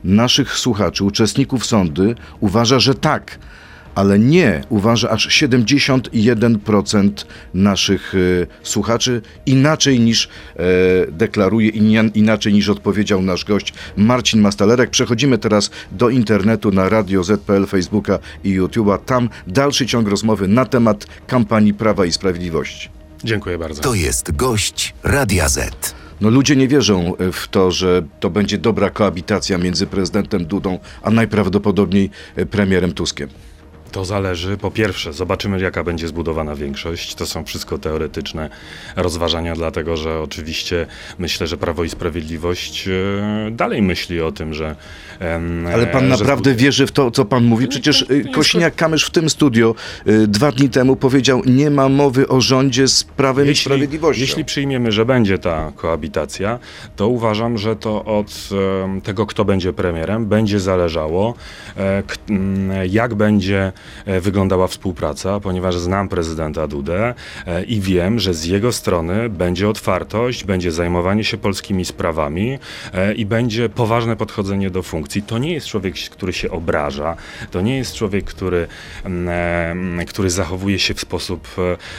naszych 0.03 0.57
słuchaczy, 0.57 1.03
uczestników 1.03 1.65
sądy 1.65 2.15
uważa, 2.39 2.79
że 2.79 2.95
tak, 2.95 3.39
ale 3.95 4.19
nie 4.19 4.63
uważa 4.69 5.09
aż 5.09 5.27
71% 5.27 7.11
naszych 7.53 8.13
e, 8.15 8.17
słuchaczy 8.63 9.21
inaczej 9.45 9.99
niż 9.99 10.27
e, 10.55 10.59
deklaruje, 11.11 11.69
inia- 11.71 12.11
inaczej 12.13 12.53
niż 12.53 12.69
odpowiedział 12.69 13.21
nasz 13.21 13.45
gość 13.45 13.73
Marcin 13.97 14.41
Mastalerek. 14.41 14.89
Przechodzimy 14.89 15.37
teraz 15.37 15.69
do 15.91 16.09
internetu 16.09 16.71
na 16.71 16.89
Radio 16.89 17.23
ZPL, 17.23 17.65
Facebooka 17.65 18.19
i 18.43 18.59
YouTube'a. 18.59 18.99
Tam 19.05 19.29
dalszy 19.47 19.85
ciąg 19.85 20.07
rozmowy 20.07 20.47
na 20.47 20.65
temat 20.65 21.05
kampanii 21.27 21.73
Prawa 21.73 22.05
i 22.05 22.11
Sprawiedliwości. 22.11 22.89
Dziękuję 23.23 23.57
bardzo. 23.57 23.81
To 23.81 23.93
jest 23.93 24.31
gość 24.35 24.93
Radia 25.03 25.49
Z. 25.49 25.95
No 26.23 26.29
ludzie 26.29 26.55
nie 26.55 26.67
wierzą 26.67 27.17
e, 27.17 27.31
w 27.31 27.47
to, 27.47 27.71
że 27.71 28.03
to 28.19 28.29
będzie 28.29 28.57
dobra 28.57 28.89
koabitacja 28.89 29.57
między 29.57 29.87
prezydentem 29.87 30.45
Dudą, 30.45 30.79
a 31.01 31.11
najprawdopodobniej 31.11 32.09
e, 32.35 32.45
premierem 32.45 32.93
Tuskiem. 32.93 33.29
To 33.93 34.05
zależy. 34.05 34.57
Po 34.57 34.71
pierwsze, 34.71 35.13
zobaczymy, 35.13 35.59
jaka 35.61 35.83
będzie 35.83 36.07
zbudowana 36.07 36.55
większość. 36.55 37.15
To 37.15 37.25
są 37.25 37.45
wszystko 37.45 37.77
teoretyczne 37.77 38.49
rozważania, 38.95 39.55
dlatego 39.55 39.97
że 39.97 40.19
oczywiście 40.19 40.87
myślę, 41.19 41.47
że 41.47 41.57
Prawo 41.57 41.83
i 41.83 41.89
Sprawiedliwość 41.89 42.87
e, 42.87 42.91
dalej 43.51 43.81
myśli 43.81 44.21
o 44.21 44.31
tym, 44.31 44.53
że. 44.53 44.75
Ale 45.73 45.87
pan 45.87 46.03
e, 46.11 46.17
że 46.17 46.23
naprawdę 46.23 46.51
zbud- 46.51 46.55
wierzy 46.57 46.87
w 46.87 46.91
to, 46.91 47.11
co 47.11 47.25
pan 47.25 47.43
mówi? 47.43 47.67
Przecież 47.67 48.05
to 48.07 48.13
y, 48.13 48.23
Kośniak-Kamysz 48.23 49.05
w 49.05 49.09
tym 49.09 49.29
studio 49.29 49.75
y, 50.07 50.27
dwa 50.27 50.51
dni 50.51 50.69
temu 50.69 50.95
powiedział, 50.95 51.41
nie 51.45 51.69
ma 51.69 51.89
mowy 51.89 52.27
o 52.27 52.41
rządzie 52.41 52.87
z 52.87 53.03
Prawem 53.03 53.51
i 53.51 53.55
Sprawiedliwością. 53.55 54.21
jeśli 54.21 54.45
przyjmiemy, 54.45 54.91
że 54.91 55.05
będzie 55.05 55.37
ta 55.37 55.71
koabitacja, 55.75 56.59
to 56.95 57.07
uważam, 57.07 57.57
że 57.57 57.75
to 57.75 58.05
od 58.05 58.49
tego, 59.03 59.25
kto 59.25 59.45
będzie 59.45 59.73
premierem, 59.73 60.25
będzie 60.25 60.59
zależało, 60.59 61.33
e, 61.77 62.03
jak 62.87 63.15
będzie 63.15 63.71
wyglądała 64.21 64.67
współpraca, 64.67 65.39
ponieważ 65.39 65.77
znam 65.77 66.09
prezydenta 66.09 66.67
Dudę 66.67 67.13
e, 67.47 67.63
i 67.63 67.81
wiem, 67.81 68.19
że 68.19 68.33
z 68.33 68.45
jego 68.45 68.71
strony 68.71 69.29
będzie 69.29 69.69
otwartość, 69.69 70.43
będzie 70.43 70.71
zajmowanie 70.71 71.23
się 71.23 71.37
polskimi 71.37 71.85
sprawami 71.85 72.59
e, 72.93 73.13
i 73.13 73.25
będzie 73.25 73.69
poważne 73.69 74.15
podchodzenie 74.15 74.69
do 74.69 74.83
funkcji. 74.83 75.23
To 75.23 75.37
nie 75.37 75.53
jest 75.53 75.67
człowiek, 75.67 75.95
który 75.95 76.33
się 76.33 76.51
obraża, 76.51 77.15
to 77.51 77.61
nie 77.61 77.77
jest 77.77 77.95
człowiek, 77.95 78.25
który, 78.25 78.67
m, 79.03 79.29
e, 79.99 80.05
który 80.05 80.29
zachowuje 80.29 80.79
się 80.79 80.93
w 80.93 80.99
sposób 80.99 81.47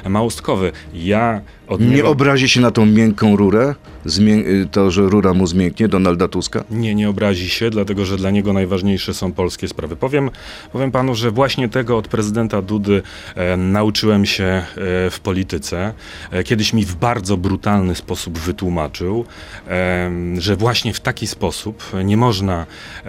e, 0.04 0.08
małostkowy. 0.08 0.72
Ja 0.94 1.40
Nie 1.80 2.04
obrazi 2.04 2.48
się 2.48 2.60
na 2.60 2.70
tą 2.70 2.86
miękką 2.86 3.36
rurę? 3.36 3.74
Zmię- 4.06 4.46
y, 4.46 4.68
to, 4.70 4.90
że 4.90 5.02
rura 5.02 5.34
mu 5.34 5.46
zmięknie, 5.46 5.88
Donalda 5.88 6.28
Tuska? 6.28 6.64
Nie, 6.70 6.94
nie 6.94 7.08
obrazi 7.08 7.48
się, 7.48 7.70
dlatego 7.70 8.04
że 8.04 8.16
dla 8.16 8.30
niego 8.30 8.52
najważniejsze 8.52 9.14
są 9.14 9.32
polskie 9.32 9.68
sprawy. 9.68 9.96
Powiem, 9.96 10.30
powiem 10.72 10.92
panu, 10.92 11.14
że 11.14 11.30
właśnie 11.30 11.68
tego 11.68 11.98
od 11.98 12.08
prezydenta 12.08 12.62
Dudy 12.62 13.02
e, 13.34 13.56
nauczyłem 13.56 14.26
się 14.26 14.44
e, 14.44 14.64
w 15.10 15.20
polityce. 15.22 15.94
E, 16.30 16.44
kiedyś 16.44 16.72
mi 16.72 16.84
w 16.84 16.94
bardzo 16.94 17.36
brutalny 17.36 17.94
sposób 17.94 18.38
wytłumaczył, 18.38 19.24
e, 19.68 20.10
że 20.38 20.56
właśnie 20.56 20.92
w 20.94 21.00
taki 21.00 21.26
sposób 21.26 21.84
nie 22.04 22.16
można, 22.16 22.66
e, 23.06 23.08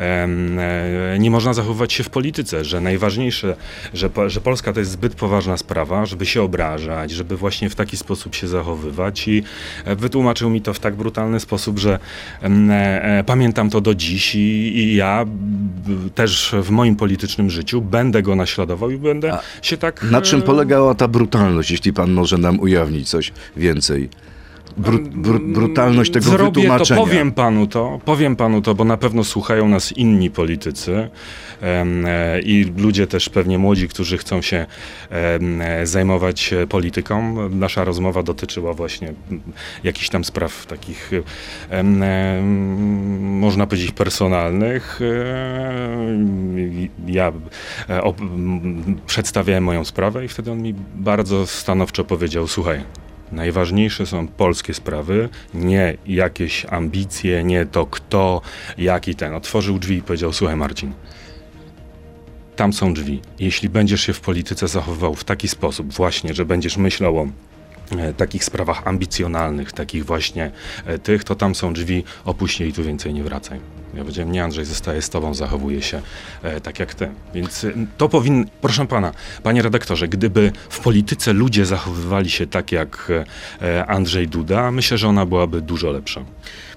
e, 1.14 1.20
nie 1.20 1.32
można 1.32 1.54
zachowywać 1.54 1.94
się 1.94 2.04
w 2.04 2.10
polityce, 2.10 2.66
że 2.66 2.82
najważniejsze, 2.82 3.56
że, 3.94 4.10
że 4.28 4.42
Polska 4.42 4.74
to 4.74 4.80
jest 4.80 4.92
zbyt 4.92 5.16
poważna 5.16 5.58
sprawa, 5.58 6.06
żeby 6.06 6.26
się 6.26 6.42
obrażać, 6.42 7.12
żeby 7.12 7.38
właśnie 7.38 7.70
w 7.70 7.76
taki 7.76 7.98
sposób 7.98 8.36
się 8.36 8.45
zachowywać 8.48 9.28
i 9.28 9.44
e, 9.86 9.96
wytłumaczył 9.96 10.50
mi 10.50 10.62
to 10.62 10.74
w 10.74 10.80
tak 10.80 10.96
brutalny 10.96 11.40
sposób, 11.40 11.80
że 11.80 12.00
em, 12.42 12.72
e, 12.72 13.04
e, 13.04 13.24
pamiętam 13.24 13.70
to 13.70 13.82
do 13.82 13.96
dziś 13.96 14.36
i, 14.36 14.78
i 14.78 14.96
ja 14.96 15.26
też 16.16 16.56
w 16.62 16.70
moim 16.70 16.96
politycznym 16.96 17.50
życiu 17.50 17.82
będę 17.82 18.22
go 18.22 18.36
naśladował 18.36 18.92
i 18.92 18.98
będę 18.98 19.34
A 19.34 19.42
się 19.62 19.78
tak... 19.78 20.04
Na 20.12 20.22
czym 20.22 20.42
polegała 20.42 20.96
ta 20.96 21.08
brutalność, 21.08 21.72
jeśli 21.72 21.94
pan 21.94 22.12
może 22.12 22.38
nam 22.38 22.60
ujawnić 22.60 23.10
coś 23.10 23.32
więcej? 23.58 24.10
Bru, 24.78 25.00
brutalność 25.40 26.12
tego 26.12 26.26
Zrobię 26.26 26.46
wytłumaczenia. 26.62 27.00
to, 27.00 27.06
powiem 27.06 27.32
panu 27.32 27.68
to, 27.68 28.00
powiem 28.06 28.36
panu 28.36 28.62
to, 28.62 28.76
bo 28.76 28.84
na 28.84 28.98
pewno 28.98 29.24
słuchają 29.24 29.68
nas 29.68 29.92
inni 29.92 30.30
politycy 30.30 31.10
e, 31.62 32.42
i 32.42 32.74
ludzie 32.78 33.08
też 33.08 33.30
pewnie 33.30 33.58
młodzi, 33.58 33.88
którzy 33.88 34.18
chcą 34.18 34.42
się 34.42 34.66
e, 35.12 35.86
zajmować 35.88 36.54
e, 36.54 36.68
polityką. 36.68 37.50
Nasza 37.50 37.84
rozmowa 37.84 38.24
dotyczyła 38.24 38.74
właśnie 38.74 39.14
m, 39.32 39.42
jakichś 39.84 40.10
tam 40.10 40.24
spraw 40.24 40.66
takich, 40.66 41.12
em, 41.70 42.04
można 43.40 43.68
powiedzieć, 43.68 43.92
personalnych. 43.92 45.00
Ja 47.08 47.32
m, 47.90 48.96
przedstawiałem 49.08 49.64
moją 49.64 49.86
sprawę 49.86 50.26
i 50.26 50.28
wtedy 50.28 50.52
on 50.52 50.62
mi 50.62 50.74
bardzo 50.96 51.48
stanowczo 51.48 52.04
powiedział, 52.04 52.48
słuchaj, 52.48 52.82
Najważniejsze 53.32 54.06
są 54.06 54.28
polskie 54.28 54.74
sprawy, 54.74 55.30
nie 55.54 55.98
jakieś 56.06 56.66
ambicje, 56.66 57.44
nie 57.44 57.66
to 57.66 57.86
kto, 57.86 58.42
jaki 58.78 59.16
ten. 59.16 59.34
Otworzył 59.34 59.80
drzwi 59.80 59.96
i 59.96 60.02
powiedział: 60.02 60.34
Słuchaj, 60.34 60.56
Marcin, 60.56 60.94
tam 62.56 62.74
są 62.74 62.94
drzwi. 62.94 63.22
Jeśli 63.40 63.70
będziesz 63.70 64.02
się 64.02 64.14
w 64.14 64.20
polityce 64.20 64.68
zachowywał 64.68 65.16
w 65.16 65.24
taki 65.24 65.48
sposób, 65.48 65.94
właśnie, 65.94 66.34
że 66.34 66.46
będziesz 66.46 66.78
myślał 66.78 67.18
o 67.18 67.28
e, 67.98 68.14
takich 68.14 68.44
sprawach 68.44 68.88
ambicjonalnych, 68.88 69.72
takich 69.72 70.06
właśnie 70.06 70.52
e, 70.86 71.00
tych, 71.00 71.24
to 71.24 71.36
tam 71.36 71.56
są 71.56 71.74
drzwi, 71.74 72.04
opuść 72.26 72.62
i 72.62 72.74
tu 72.74 72.84
więcej 72.84 73.14
nie 73.14 73.24
wracaj. 73.24 73.60
Ja 73.96 74.02
powiedziałem, 74.02 74.32
nie 74.32 74.44
Andrzej, 74.44 74.66
zostaję 74.66 75.02
z 75.02 75.10
tobą, 75.10 75.34
zachowuję 75.34 75.82
się 75.82 76.02
e, 76.44 76.62
tak 76.62 76.80
jak 76.80 76.96
ty. 76.96 77.10
Więc 77.34 77.64
e, 77.64 77.74
to 77.98 78.10
powinno, 78.10 78.46
proszę 78.62 78.88
pana, 78.88 79.12
panie 79.44 79.62
redaktorze, 79.62 80.08
gdyby 80.08 80.52
w 80.70 80.80
polityce 80.80 81.34
ludzie 81.34 81.66
zachowywali 81.66 82.30
się 82.30 82.48
tak 82.48 82.72
jak 82.72 83.12
e, 83.62 83.86
Andrzej 83.86 84.28
Duda, 84.28 84.72
myślę, 84.72 84.98
że 84.98 85.08
ona 85.08 85.26
byłaby 85.26 85.62
dużo 85.62 85.92
lepsza. 85.92 86.26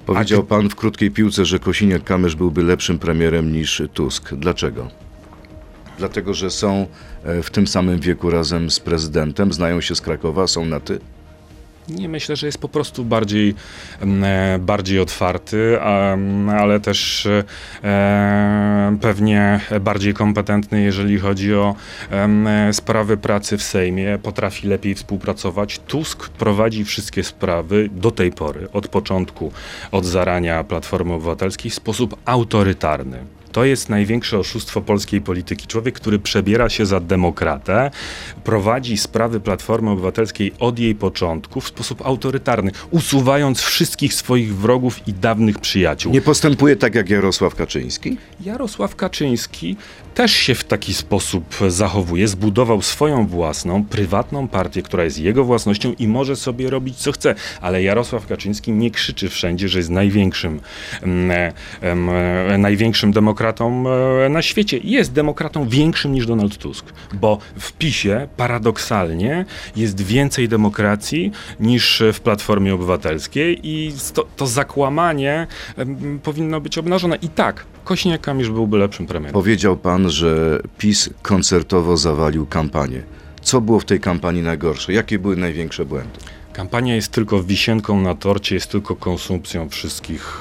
Powiedział 0.06 0.44
pan 0.44 0.70
w 0.70 0.75
krótkiej 0.75 1.10
piłce, 1.10 1.44
że 1.44 1.58
Kosiniak-Kamysz 1.58 2.34
byłby 2.34 2.62
lepszym 2.62 2.98
premierem 2.98 3.52
niż 3.52 3.82
Tusk. 3.94 4.34
Dlaczego? 4.34 4.88
Dlatego, 5.98 6.34
że 6.34 6.50
są 6.50 6.87
e, 7.25 7.42
w 7.42 7.50
tym 7.50 7.66
samym 7.66 8.00
wieku 8.00 8.30
razem 8.30 8.70
z 8.70 8.80
prezydentem, 8.80 9.52
znają 9.52 9.80
się 9.80 9.94
z 9.94 10.00
Krakowa, 10.00 10.46
są 10.46 10.64
na 10.64 10.80
ty? 10.80 11.00
Nie, 11.88 12.09
myślę, 12.09 12.37
że 12.37 12.47
jest 12.47 12.59
po 12.59 12.68
prostu 12.68 13.04
bardziej, 13.04 13.54
em, 14.00 14.25
e, 14.25 14.59
bardziej 14.59 15.00
otwarty, 15.00 15.80
ale 16.59 16.80
też 16.80 17.26
e, 17.85 18.97
pewnie 19.00 19.61
bardziej 19.80 20.14
kompetentny, 20.14 20.83
jeżeli 20.83 21.18
chodzi 21.18 21.54
o 21.54 21.75
e, 22.11 22.73
sprawy 22.73 23.16
pracy 23.16 23.59
w 23.59 23.62
Sejmie. 23.62 24.18
Potrafi 24.23 24.68
lepiej 24.68 24.95
współpracować. 24.95 25.78
Tusk 25.78 26.28
prowadzi 26.28 26.85
wszystkie 26.85 27.25
sprawy 27.25 27.88
do 27.92 28.11
tej 28.11 28.33
pory, 28.33 28.68
od 28.73 28.88
początku, 28.88 29.52
od 29.92 30.04
zarania 30.04 30.64
Platformy 30.64 31.14
Obywatelskiej 31.14 31.71
w 31.71 31.75
sposób 31.75 32.16
autorytarny. 32.25 33.38
To 33.52 33.64
jest 33.64 33.88
największe 33.88 34.38
oszustwo 34.38 34.81
polskiej 34.81 35.21
polityki. 35.21 35.67
Człowiek, 35.67 35.95
który 35.95 36.19
przebiera 36.19 36.69
się 36.69 36.87
za 36.87 37.00
demokratę, 37.00 37.90
prowadzi 38.45 38.97
sprawy 38.97 39.40
Platformy 39.40 39.90
Obywatelskiej 39.90 40.52
od 40.59 40.78
jej 40.78 40.95
początku 40.95 41.61
w 41.61 41.69
sposób 41.69 42.07
autorytarny, 42.07 42.71
usuwając 42.90 43.61
wszystkich 43.61 44.14
swoich 44.14 44.57
wrogów 44.57 45.09
i 45.09 45.12
dawnych 45.12 45.59
przyjaciół. 45.59 46.12
Nie 46.12 46.21
postępuje 46.21 46.76
tak 46.76 46.95
jak 46.95 47.11
Jarosław 47.11 47.55
Kaczyński? 47.55 48.17
Jarosław 48.40 48.97
Kaczyński 48.97 49.76
też 50.18 50.32
się 50.32 50.54
w 50.54 50.64
taki 50.64 50.94
sposób 50.94 51.54
zachowuje. 51.68 52.28
Zbudował 52.28 52.82
swoją 52.82 53.26
własną, 53.26 53.84
prywatną 53.84 54.48
partię, 54.48 54.82
która 54.82 55.04
jest 55.04 55.18
jego 55.18 55.44
własnością 55.44 55.92
i 55.98 56.08
może 56.08 56.37
sobie 56.37 56.70
robić 56.70 56.96
co 56.96 57.12
chce. 57.12 57.34
Ale 57.60 57.82
Jarosław 57.82 58.26
Kaczyński 58.26 58.72
nie 58.72 58.90
krzyczy 58.90 59.28
wszędzie, 59.28 59.68
że 59.68 59.78
jest 59.78 59.90
największym, 59.90 60.60
em, 61.02 61.30
em, 61.80 62.08
e, 62.10 62.58
największym 62.58 63.12
demokratą 63.12 63.84
e, 63.88 64.28
na 64.28 64.42
świecie. 64.42 64.78
Jest 64.84 65.12
demokratą 65.12 65.68
większym 65.68 66.12
niż 66.12 66.26
Donald 66.26 66.58
Tusk, 66.58 66.92
bo 67.14 67.38
w 67.58 67.72
PiSie 67.72 68.28
paradoksalnie 68.37 69.44
jest 69.76 70.00
więcej 70.00 70.48
demokracji 70.48 71.32
niż 71.60 72.02
w 72.12 72.20
Platformie 72.20 72.75
Obywatelskiej 72.75 73.60
i 73.62 73.92
to, 74.14 74.26
to 74.37 74.46
zakłamanie 74.46 75.46
powinno 76.22 76.60
być 76.60 76.78
obnażone. 76.78 77.16
I 77.16 77.28
tak, 77.28 77.66
Kośniak-Kamysz 77.88 78.50
byłby 78.50 78.78
lepszym 78.78 79.06
premierem. 79.06 79.32
Powiedział 79.32 79.76
pan, 79.76 80.07
że 80.08 80.60
PiS 80.78 81.10
koncertowo 81.22 81.96
zawalił 81.96 82.46
kampanię. 82.46 83.02
Co 83.42 83.60
było 83.60 83.80
w 83.80 83.84
tej 83.84 84.00
kampanii 84.00 84.42
najgorsze? 84.42 84.92
Jakie 84.92 85.18
były 85.18 85.36
największe 85.36 85.84
błędy? 85.84 86.18
Kampania 86.52 86.94
jest 86.94 87.12
tylko 87.12 87.42
wisienką 87.42 88.00
na 88.00 88.14
torcie, 88.14 88.54
jest 88.54 88.70
tylko 88.70 88.96
konsumpcją 88.96 89.68
wszystkich 89.68 90.40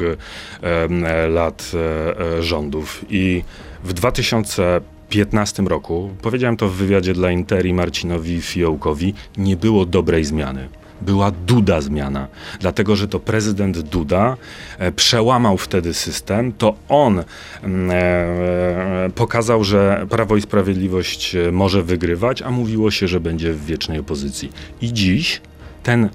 e, 0.64 0.88
e, 1.08 1.28
lat 1.28 1.72
e, 1.74 2.38
e, 2.38 2.44
rządów. 2.44 3.06
I 3.10 3.44
w 3.84 3.94
2015 3.94 5.64
roku, 5.64 6.10
powiedziałem 6.22 6.58
to 6.58 6.70
w 6.70 6.74
wywiadzie 6.74 7.14
dla 7.14 7.32
Interi 7.32 7.74
Marcinowi 7.74 8.42
Fiołkowi, 8.42 9.14
nie 9.38 9.58
było 9.58 9.86
dobrej 9.86 10.26
zmiany. 10.26 10.70
Była 11.02 11.32
Duda 11.32 11.82
zmiana, 11.82 12.28
dlatego 12.60 12.96
że 12.96 13.08
to 13.08 13.20
prezydent 13.20 13.80
Duda 13.80 14.38
e, 14.78 14.92
przełamał 14.92 15.58
wtedy 15.58 15.94
system, 15.94 16.52
to 16.52 16.76
on 16.90 17.24
mm, 17.64 17.92
e, 17.92 19.10
pokazał, 19.16 19.64
że 19.64 20.06
Prawo 20.10 20.38
i 20.38 20.42
Sprawiedliwość 20.42 21.36
e, 21.36 21.52
może 21.52 21.84
wygrywać, 21.84 22.42
a 22.42 22.52
mówiło 22.52 22.92
się, 22.92 23.08
że 23.08 23.20
będzie 23.20 23.54
w 23.54 23.66
wiecznej 23.66 24.00
opozycji. 24.00 24.52
I 24.82 24.94
dziś 24.94 25.42
ten 25.84 26.10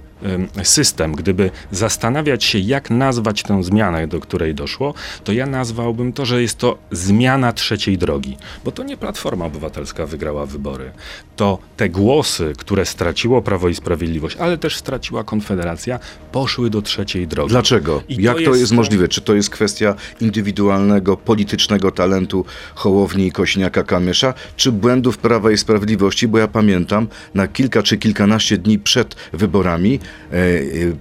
system, 0.63 1.13
gdyby 1.13 1.51
zastanawiać 1.71 2.45
się, 2.45 2.59
jak 2.59 2.91
nazwać 2.91 3.43
tę 3.43 3.65
zmianę, 3.65 4.07
do 4.07 4.21
której 4.21 4.55
doszło, 4.55 4.95
to 5.25 5.33
ja 5.33 5.47
nazwałbym 5.47 6.13
to, 6.13 6.27
że 6.27 6.43
jest 6.43 6.59
to 6.59 6.79
zmiana 6.91 7.53
trzeciej 7.53 7.99
drogi. 7.99 8.37
Bo 8.65 8.73
to 8.73 8.83
nie 8.83 8.97
Platforma 8.97 9.45
Obywatelska 9.45 10.07
wygrała 10.07 10.47
wybory. 10.47 10.91
To 11.37 11.59
te 11.77 11.89
głosy, 11.89 12.53
które 12.59 12.87
straciło 12.87 13.43
Prawo 13.43 13.69
i 13.69 13.75
Sprawiedliwość, 13.75 14.37
ale 14.37 14.59
też 14.59 14.77
straciła 14.77 15.25
Konfederacja, 15.25 15.99
poszły 16.33 16.71
do 16.71 16.83
trzeciej 16.83 17.27
drogi. 17.27 17.51
Dlaczego? 17.51 18.03
I 18.09 18.23
Jak 18.23 18.35
to 18.35 18.41
jest, 18.41 18.61
jest- 18.61 18.73
możliwe? 18.73 19.09
Czy 19.09 19.21
to 19.21 19.35
jest 19.35 19.51
kwestia 19.51 19.95
indywidualnego, 20.21 21.17
politycznego 21.17 21.91
talentu 21.91 22.45
Hołowni 22.75 23.27
i 23.27 23.33
Kośniaka-Kamysza, 23.33 24.35
czy 24.57 24.73
błędów 24.73 25.19
Prawa 25.19 25.51
i 25.51 25.59
Sprawiedliwości? 25.59 26.29
Bo 26.29 26.39
ja 26.39 26.49
pamiętam, 26.49 27.09
na 27.35 27.49
kilka 27.49 27.83
czy 27.83 27.99
kilkanaście 27.99 28.59
dni 28.59 28.79
przed 28.79 29.17
wyborami 29.33 30.01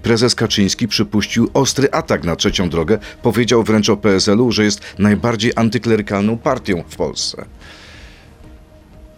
prezes 0.03 0.36
Kaczyński 0.36 0.88
przypuścił 0.88 1.50
ostry 1.53 1.91
atak 1.91 2.24
na 2.24 2.36
trzecią 2.36 2.70
drogę. 2.70 3.00
Powiedział 3.22 3.63
wręcz 3.63 3.89
o 3.89 3.98
PSL-u, 3.98 4.51
że 4.51 4.63
jest 4.63 4.82
najbardziej 5.00 5.51
antyklerykalną 5.56 6.38
partią 6.38 6.84
w 6.89 6.96
Polsce. 6.96 7.46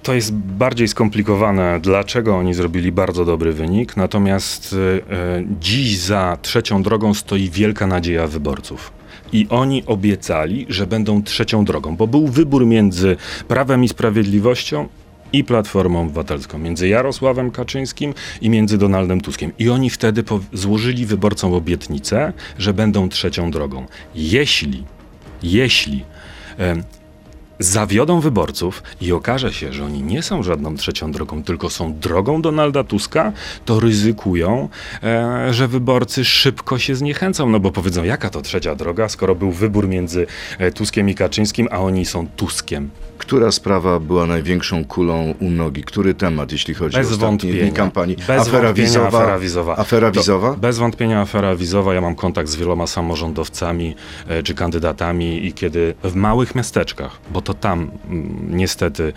To 0.03 0.13
jest 0.13 0.33
bardziej 0.33 0.87
skomplikowane, 0.87 1.79
dlaczego 1.81 2.37
oni 2.37 2.53
zrobili 2.53 2.91
bardzo 2.91 3.25
dobry 3.25 3.53
wynik, 3.53 3.97
natomiast 3.97 4.75
e, 5.09 5.13
e, 5.15 5.43
dziś 5.59 5.99
za 5.99 6.37
trzecią 6.41 6.83
drogą 6.83 7.13
stoi 7.13 7.49
wielka 7.49 7.87
nadzieja 7.87 8.27
wyborców. 8.27 8.91
I 9.33 9.47
oni 9.49 9.83
obiecali, 9.85 10.65
że 10.69 10.87
będą 10.87 11.23
trzecią 11.23 11.65
drogą, 11.65 11.95
bo 11.95 12.07
był 12.07 12.27
wybór 12.27 12.65
między 12.65 13.17
Prawem 13.47 13.83
i 13.83 13.89
Sprawiedliwością 13.89 14.87
i 15.33 15.43
Platformą 15.43 16.01
Obywatelską, 16.01 16.57
między 16.57 16.87
Jarosławem 16.87 17.51
Kaczyńskim 17.51 18.13
i 18.41 18.49
między 18.49 18.77
Donaldem 18.77 19.21
Tuskiem. 19.21 19.51
I 19.59 19.69
oni 19.69 19.89
wtedy 19.89 20.23
złożyli 20.53 21.05
wyborcom 21.05 21.53
obietnicę, 21.53 22.33
że 22.57 22.73
będą 22.73 23.09
trzecią 23.09 23.51
drogą. 23.51 23.85
Jeśli, 24.15 24.83
jeśli 25.43 26.05
zawiodą 27.59 28.19
wyborców 28.19 28.83
i 29.01 29.11
okaże 29.11 29.53
się, 29.53 29.73
że 29.73 29.85
oni 29.85 30.03
nie 30.03 30.23
są 30.23 30.43
żadną 30.43 30.75
trzecią 30.75 31.11
drogą, 31.11 31.43
tylko 31.43 31.69
są 31.69 31.93
drogą 31.99 32.41
Donalda 32.41 32.83
Tuska, 32.83 33.31
to 33.65 33.79
ryzykują, 33.79 34.69
e, 35.03 35.53
że 35.53 35.67
wyborcy 35.67 36.25
szybko 36.25 36.79
się 36.79 36.95
zniechęcą, 36.95 37.49
no 37.49 37.59
bo 37.59 37.71
powiedzą, 37.71 38.03
jaka 38.03 38.29
to 38.29 38.41
trzecia 38.41 38.75
droga, 38.75 39.09
skoro 39.09 39.35
był 39.35 39.51
wybór 39.51 39.87
między 39.87 40.27
e, 40.59 40.71
Tuskiem 40.71 41.09
i 41.09 41.15
Kaczyńskim, 41.15 41.67
a 41.71 41.79
oni 41.79 42.05
są 42.05 42.27
Tuskiem. 42.27 42.89
Która 43.17 43.51
sprawa 43.51 43.99
była 43.99 44.25
największą 44.25 44.85
kulą 44.85 45.33
u 45.39 45.49
nogi? 45.49 45.83
Który 45.83 46.13
temat, 46.13 46.51
jeśli 46.51 46.73
chodzi 46.73 46.97
Bez 46.97 47.11
o 47.11 47.13
ostatnie 47.13 47.53
dni 47.53 47.71
kampanii? 47.71 48.15
Bez 48.15 48.41
afera 48.41 48.63
wątpienia 48.63 48.87
wizowa? 48.87 49.07
afera 49.07 49.39
wizowa. 49.39 49.77
Afera 49.77 50.11
To- 50.11 50.19
wizowa? 50.19 50.53
Bez 50.53 50.77
wątpienia 50.77 51.21
afera 51.21 51.55
wizowa. 51.55 51.93
Ja 51.93 52.01
mam 52.01 52.15
kontakt 52.15 52.49
z 52.49 52.55
wieloma 52.55 52.87
samorządowcami 52.87 53.95
e, 54.27 54.43
czy 54.43 54.53
kandydatami 54.53 55.45
i 55.45 55.53
kiedy 55.53 55.93
w 56.03 56.15
małych 56.15 56.55
miasteczkach, 56.55 57.19
bo 57.31 57.41
to 57.43 57.53
tam 57.53 57.91
mm, 58.09 58.57
niestety 58.57 59.13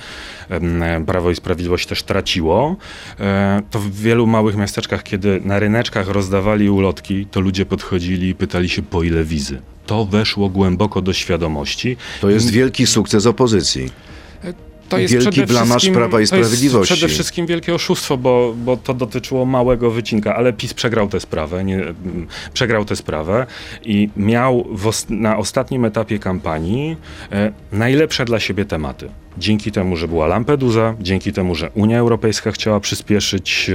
e, 0.50 1.04
Prawo 1.06 1.30
i 1.30 1.36
Sprawiedliwość 1.36 1.86
też 1.86 2.02
traciło, 2.02 2.76
e, 3.20 3.62
to 3.70 3.78
w 3.78 3.90
wielu 3.90 4.26
małych 4.26 4.56
miasteczkach, 4.56 5.02
kiedy 5.02 5.40
na 5.44 5.58
ryneczkach 5.58 6.08
rozdawali 6.08 6.70
ulotki, 6.70 7.26
to 7.26 7.40
ludzie 7.40 7.66
podchodzili 7.66 8.28
i 8.28 8.34
pytali 8.34 8.68
się 8.68 8.82
po 8.82 9.02
ile 9.02 9.24
wizy. 9.24 9.60
To 9.86 10.04
weszło 10.04 10.48
głęboko 10.48 11.02
do 11.02 11.12
świadomości. 11.12 11.96
To 12.20 12.30
jest 12.30 12.50
wielki 12.50 12.86
sukces 12.86 13.26
opozycji. 13.26 13.90
To 14.88 14.98
jest 14.98 15.14
Wielki 15.14 15.30
przede 15.30 15.46
blamaż 15.46 15.90
Prawa 15.90 16.20
i 16.20 16.26
Sprawiedliwości. 16.26 16.94
przede 16.94 17.08
wszystkim 17.08 17.46
wielkie 17.46 17.74
oszustwo, 17.74 18.16
bo, 18.16 18.54
bo 18.56 18.76
to 18.76 18.94
dotyczyło 18.94 19.46
małego 19.46 19.90
wycinka, 19.90 20.36
ale 20.36 20.52
PiS 20.52 20.74
przegrał 20.74 21.08
tę 21.08 21.20
sprawę, 21.20 21.64
nie, 21.64 21.76
mm, 21.76 22.26
przegrał 22.54 22.84
tę 22.84 22.96
sprawę 22.96 23.46
i 23.84 24.08
miał 24.16 24.64
w 24.64 25.10
na 25.10 25.36
ostatnim 25.36 25.84
etapie 25.84 26.18
kampanii 26.18 26.96
e, 27.32 27.52
najlepsze 27.72 28.24
dla 28.24 28.40
siebie 28.40 28.64
tematy. 28.64 29.08
Dzięki 29.38 29.72
temu, 29.72 29.96
że 29.96 30.08
była 30.08 30.26
Lampedusa, 30.26 30.94
dzięki 31.00 31.32
temu, 31.32 31.54
że 31.54 31.70
Unia 31.70 31.98
Europejska 31.98 32.52
chciała 32.52 32.80
przyspieszyć 32.80 33.70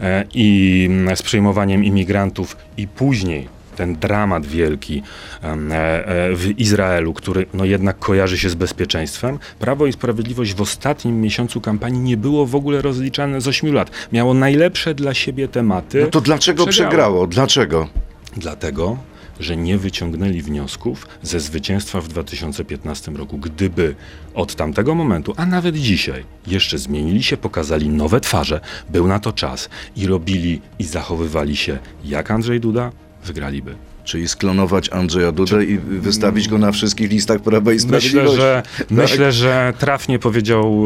e, 0.00 0.24
i 0.34 0.86
mm, 0.90 1.16
z 1.16 1.22
przyjmowaniem 1.22 1.84
imigrantów 1.84 2.56
i 2.76 2.88
później 2.88 3.59
ten 3.80 3.96
dramat 3.96 4.46
wielki 4.46 5.02
e, 5.42 5.46
e, 5.46 6.36
w 6.36 6.58
Izraelu, 6.58 7.14
który 7.14 7.46
no 7.54 7.64
jednak 7.64 7.98
kojarzy 7.98 8.38
się 8.38 8.50
z 8.50 8.54
bezpieczeństwem, 8.54 9.38
Prawo 9.58 9.86
i 9.86 9.92
Sprawiedliwość 9.92 10.54
w 10.54 10.60
ostatnim 10.60 11.20
miesiącu 11.20 11.60
kampanii 11.60 12.00
nie 12.00 12.16
było 12.16 12.46
w 12.46 12.54
ogóle 12.54 12.82
rozliczane 12.82 13.40
z 13.40 13.48
8 13.48 13.74
lat. 13.74 13.90
Miało 14.12 14.34
najlepsze 14.34 14.94
dla 14.94 15.14
siebie 15.14 15.48
tematy. 15.48 16.00
No 16.00 16.06
to 16.06 16.20
dlaczego 16.20 16.66
przegrało? 16.66 17.26
Dlaczego? 17.26 17.88
Dlatego, 18.36 18.96
że 19.40 19.56
nie 19.56 19.78
wyciągnęli 19.78 20.42
wniosków 20.42 21.08
ze 21.22 21.40
zwycięstwa 21.40 22.00
w 22.00 22.08
2015 22.08 23.12
roku. 23.12 23.38
Gdyby 23.38 23.94
od 24.34 24.54
tamtego 24.54 24.94
momentu, 24.94 25.34
a 25.36 25.46
nawet 25.46 25.76
dzisiaj, 25.76 26.24
jeszcze 26.46 26.78
zmienili 26.78 27.22
się, 27.22 27.36
pokazali 27.36 27.88
nowe 27.88 28.20
twarze, 28.20 28.60
był 28.90 29.06
na 29.06 29.18
to 29.18 29.32
czas 29.32 29.68
i 29.96 30.06
robili 30.06 30.60
i 30.78 30.84
zachowywali 30.84 31.56
się 31.56 31.78
jak 32.04 32.30
Andrzej 32.30 32.60
Duda, 32.60 32.92
wygraliby. 33.24 33.74
Czyli 34.04 34.28
sklonować 34.28 34.88
Andrzeja 34.92 35.32
Dudę 35.32 35.64
i 35.64 35.78
wystawić 35.78 36.48
go 36.48 36.58
na 36.58 36.72
wszystkich 36.72 37.10
listach 37.10 37.40
Prawa 37.40 37.72
i 37.72 37.74
Myślę, 37.74 37.88
Sprawiedliwości. 37.88 38.36
że, 38.40 38.62
Tak. 38.78 38.90
myślę, 38.90 39.32
że 39.32 39.72
trafnie 39.78 40.18
powiedział 40.18 40.84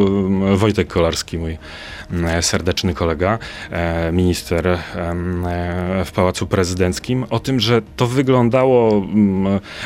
Wojtek 0.56 0.88
Kolarski, 0.88 1.38
mój 1.38 1.58
serdeczny 2.40 2.94
kolega, 2.94 3.38
minister 4.12 4.66
e, 4.68 4.78
w 6.04 6.12
Pałacu 6.14 6.46
Prezydenckim, 6.46 7.24
o 7.30 7.38
tym, 7.38 7.60
że 7.60 7.82
to 7.96 8.06
wyglądało 8.06 9.06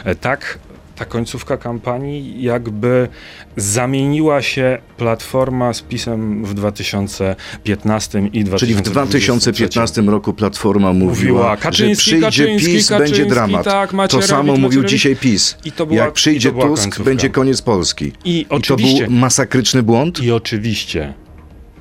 e, 0.05 0.15
tak, 0.15 0.59
ta 0.99 1.05
końcówka 1.05 1.57
kampanii, 1.57 2.43
jakby 2.43 3.09
zamieniła 3.57 4.43
się 4.43 4.79
Platforma 4.97 5.73
z 5.73 5.83
PiSem 5.83 6.45
w 6.45 6.55
2015 6.55 8.19
i 8.19 8.45
2023. 8.45 8.59
Czyli 8.67 8.75
w 8.75 8.83
2015 8.83 10.03
roku 10.03 10.33
Platforma 10.33 10.93
mówiła, 10.93 11.09
Mówiła, 11.57 11.73
że 11.73 11.91
przyjdzie 11.97 12.21
Kaczyński, 12.21 12.73
PiS, 12.73 12.89
Kaczyński, 12.89 13.17
będzie 13.19 13.35
dramat. 13.35 13.65
tak, 13.65 13.91
to 13.91 13.97
Macierewicz, 13.97 14.29
samo 14.31 14.57
mówił 14.57 14.85
dzisiaj 14.85 15.17
PiS. 15.17 15.57
I 15.65 15.73
to 15.73 15.87
była- 15.87 15.99
Jak 16.05 16.13
przyjdzie 16.13 16.49
i 16.49 16.53
to 16.53 16.61
Tusk, 16.69 16.83
końcówka. 16.83 17.05
będzie 17.05 17.31
koniec 17.31 17.63
Polski. 17.63 18.13
I 18.25 18.47
to 18.49 18.55
oczywiście- 18.55 19.05
był 19.07 19.13
masakryczny 19.17 19.83
błąd? 19.83 20.23
I 20.23 20.33
oczywiście 20.33 21.15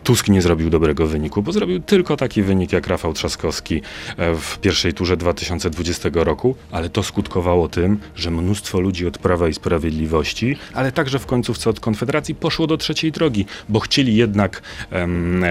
Tusk 0.07 0.27
nie 0.27 0.41
zrobił 0.41 0.69
dobrego 0.69 1.07
wyniku, 1.07 1.43
bo 1.43 1.51
zrobił 1.51 1.79
tylko 1.79 2.17
taki 2.17 2.43
wynik 2.43 2.71
jak 2.73 2.87
Rafał 2.87 3.13
Trzaskowski 3.13 3.81
e, 4.17 4.35
w 4.35 4.59
pierwszej 4.59 4.93
turze 4.93 5.17
2020 5.17 6.09
roku, 6.13 6.55
ale 6.71 6.89
to 6.89 7.03
skutkowało 7.03 7.67
tym, 7.67 7.99
że 8.15 8.31
mnóstwo 8.31 8.79
ludzi 8.79 9.07
od 9.07 9.17
Prawa 9.17 9.47
i 9.47 9.53
Sprawiedliwości, 9.53 10.57
ale 10.73 10.91
także 10.91 11.19
w 11.19 11.25
końcówce 11.25 11.69
od 11.69 11.79
Konfederacji 11.79 12.35
poszło 12.35 12.67
do 12.67 12.77
trzeciej 12.77 13.11
drogi, 13.11 13.45
bo 13.69 13.79
chcieli 13.79 14.15
jednak 14.15 14.61
em, 14.91 15.43
e, 15.43 15.47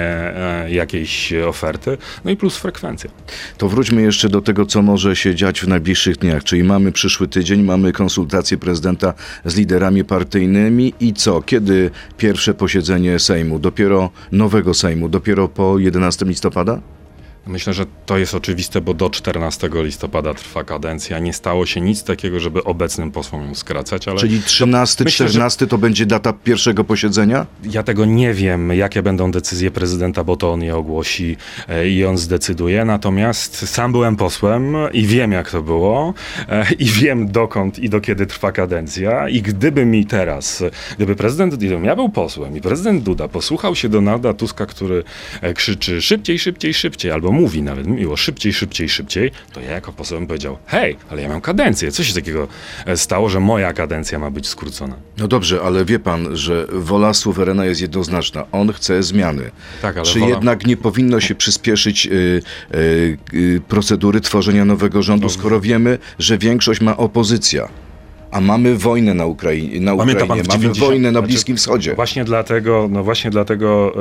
e, 0.64 0.70
jakiejś 0.70 1.32
oferty, 1.32 1.98
no 2.24 2.30
i 2.30 2.36
plus 2.36 2.56
frekwencja. 2.56 3.10
To 3.58 3.68
wróćmy 3.68 4.02
jeszcze 4.02 4.28
do 4.28 4.40
tego, 4.40 4.66
co 4.66 4.82
może 4.82 5.16
się 5.16 5.34
dziać 5.34 5.60
w 5.60 5.68
najbliższych 5.68 6.16
dniach. 6.16 6.44
Czyli 6.44 6.64
mamy 6.64 6.92
przyszły 6.92 7.28
tydzień, 7.28 7.62
mamy 7.62 7.92
konsultacje 7.92 8.58
prezydenta 8.58 9.14
z 9.44 9.56
liderami 9.56 10.04
partyjnymi 10.04 10.94
i 11.00 11.12
co? 11.12 11.42
Kiedy 11.42 11.90
pierwsze 12.18 12.54
posiedzenie 12.54 13.18
Sejmu? 13.18 13.58
Dopiero 13.58 14.10
nowego 14.46 14.74
Sejmu? 14.74 15.08
Dopiero 15.10 15.48
po 15.50 15.78
11 15.78 16.24
listopada? 16.24 16.78
Myślę, 17.46 17.74
że 17.74 17.86
to 18.06 18.18
jest 18.18 18.34
oczywiste, 18.34 18.80
bo 18.80 18.94
do 18.94 19.10
14 19.10 19.70
listopada 19.74 20.34
trwa 20.34 20.64
kadencja. 20.64 21.18
Nie 21.18 21.32
stało 21.32 21.66
się 21.66 21.80
nic 21.80 22.04
takiego, 22.04 22.40
żeby 22.40 22.64
obecnym 22.64 23.10
posłom 23.12 23.46
ją 23.48 23.54
skracać, 23.54 24.08
ale 24.08 24.18
Czyli 24.20 24.42
13, 24.42 25.04
myślę, 25.04 25.26
że- 25.26 25.30
14 25.30 25.66
to 25.66 25.78
będzie 25.78 26.06
data 26.06 26.32
pierwszego 26.32 26.84
posiedzenia? 26.84 27.46
Ja 27.64 27.82
tego 27.82 28.04
nie 28.04 28.34
wiem, 28.34 28.72
jakie 28.72 29.02
będą 29.02 29.30
decyzje 29.30 29.70
prezydenta, 29.70 30.24
bo 30.24 30.36
to 30.36 30.52
on 30.52 30.62
je 30.62 30.76
ogłosi 30.76 31.36
e, 31.68 31.88
i 31.88 32.04
on 32.04 32.18
zdecyduje. 32.18 32.84
Natomiast 32.84 33.68
sam 33.68 33.92
byłem 33.92 34.16
posłem 34.16 34.76
i 34.92 35.06
wiem, 35.06 35.32
jak 35.32 35.50
to 35.50 35.62
było, 35.62 36.14
e, 36.48 36.72
i 36.78 36.84
wiem, 36.84 37.32
dokąd 37.32 37.78
i 37.78 37.88
do 37.88 38.00
kiedy 38.00 38.26
trwa 38.26 38.52
kadencja. 38.52 39.28
I 39.28 39.42
gdyby 39.42 39.86
mi 39.86 40.06
teraz, 40.06 40.62
gdyby 40.96 41.16
prezydent, 41.16 41.54
gdybym 41.54 41.84
ja 41.84 41.96
był 41.96 42.08
posłem 42.08 42.56
i 42.56 42.60
prezydent 42.60 43.02
Duda 43.02 43.28
posłuchał 43.28 43.74
się 43.74 43.88
Donalda 43.88 44.34
Tuska, 44.34 44.66
który 44.66 45.04
e, 45.40 45.54
krzyczy 45.54 46.02
szybciej, 46.02 46.38
szybciej, 46.38 46.74
szybciej, 46.74 47.12
albo 47.12 47.35
mówi 47.36 47.62
nawet 47.62 47.86
miło 47.86 48.16
szybciej, 48.16 48.52
szybciej, 48.52 48.88
szybciej, 48.88 49.30
to 49.52 49.60
ja 49.60 49.70
jako 49.70 49.92
poseł 49.92 50.18
bym 50.18 50.26
powiedział: 50.26 50.58
hej, 50.66 50.96
ale 51.10 51.22
ja 51.22 51.28
mam 51.28 51.40
kadencję. 51.40 51.92
Co 51.92 52.04
się 52.04 52.14
takiego 52.14 52.48
e, 52.86 52.96
stało, 52.96 53.28
że 53.28 53.40
moja 53.40 53.72
kadencja 53.72 54.18
ma 54.18 54.30
być 54.30 54.48
skrócona? 54.48 54.96
No 55.18 55.28
dobrze, 55.28 55.60
ale 55.62 55.84
wie 55.84 55.98
pan, 55.98 56.36
że 56.36 56.66
wola 56.72 57.14
suwerena 57.14 57.64
jest 57.64 57.80
jednoznaczna. 57.80 58.44
On 58.52 58.72
chce 58.72 59.02
zmiany. 59.02 59.50
Tak, 59.82 59.96
ale 59.96 60.06
Czy 60.06 60.18
wola- 60.18 60.30
jednak 60.34 60.66
nie 60.66 60.76
powinno 60.76 61.20
się 61.20 61.34
przyspieszyć 61.34 62.06
y, 62.06 62.42
y, 62.74 63.18
y, 63.34 63.60
procedury 63.68 64.20
tworzenia 64.20 64.64
nowego 64.64 65.02
rządu, 65.02 65.28
skoro 65.28 65.60
wiemy, 65.60 65.98
że 66.18 66.38
większość 66.38 66.80
ma 66.80 66.96
opozycja? 66.96 67.68
A 68.30 68.40
mamy 68.40 68.76
wojnę 68.76 69.14
na, 69.14 69.24
Ukrai- 69.24 69.80
na 69.80 69.96
Pamięta 69.96 70.26
pan 70.26 70.38
Ukrainie, 70.38 70.44
w 70.44 70.48
mamy 70.48 70.60
90 70.60 70.78
wojnę 70.78 71.12
na 71.12 71.18
znaczy, 71.18 71.26
Bliskim 71.26 71.56
Wschodzie. 71.56 71.94
Właśnie 71.94 72.24
dlatego, 72.24 72.88
no 72.90 73.04
właśnie 73.04 73.30
dlatego 73.30 73.92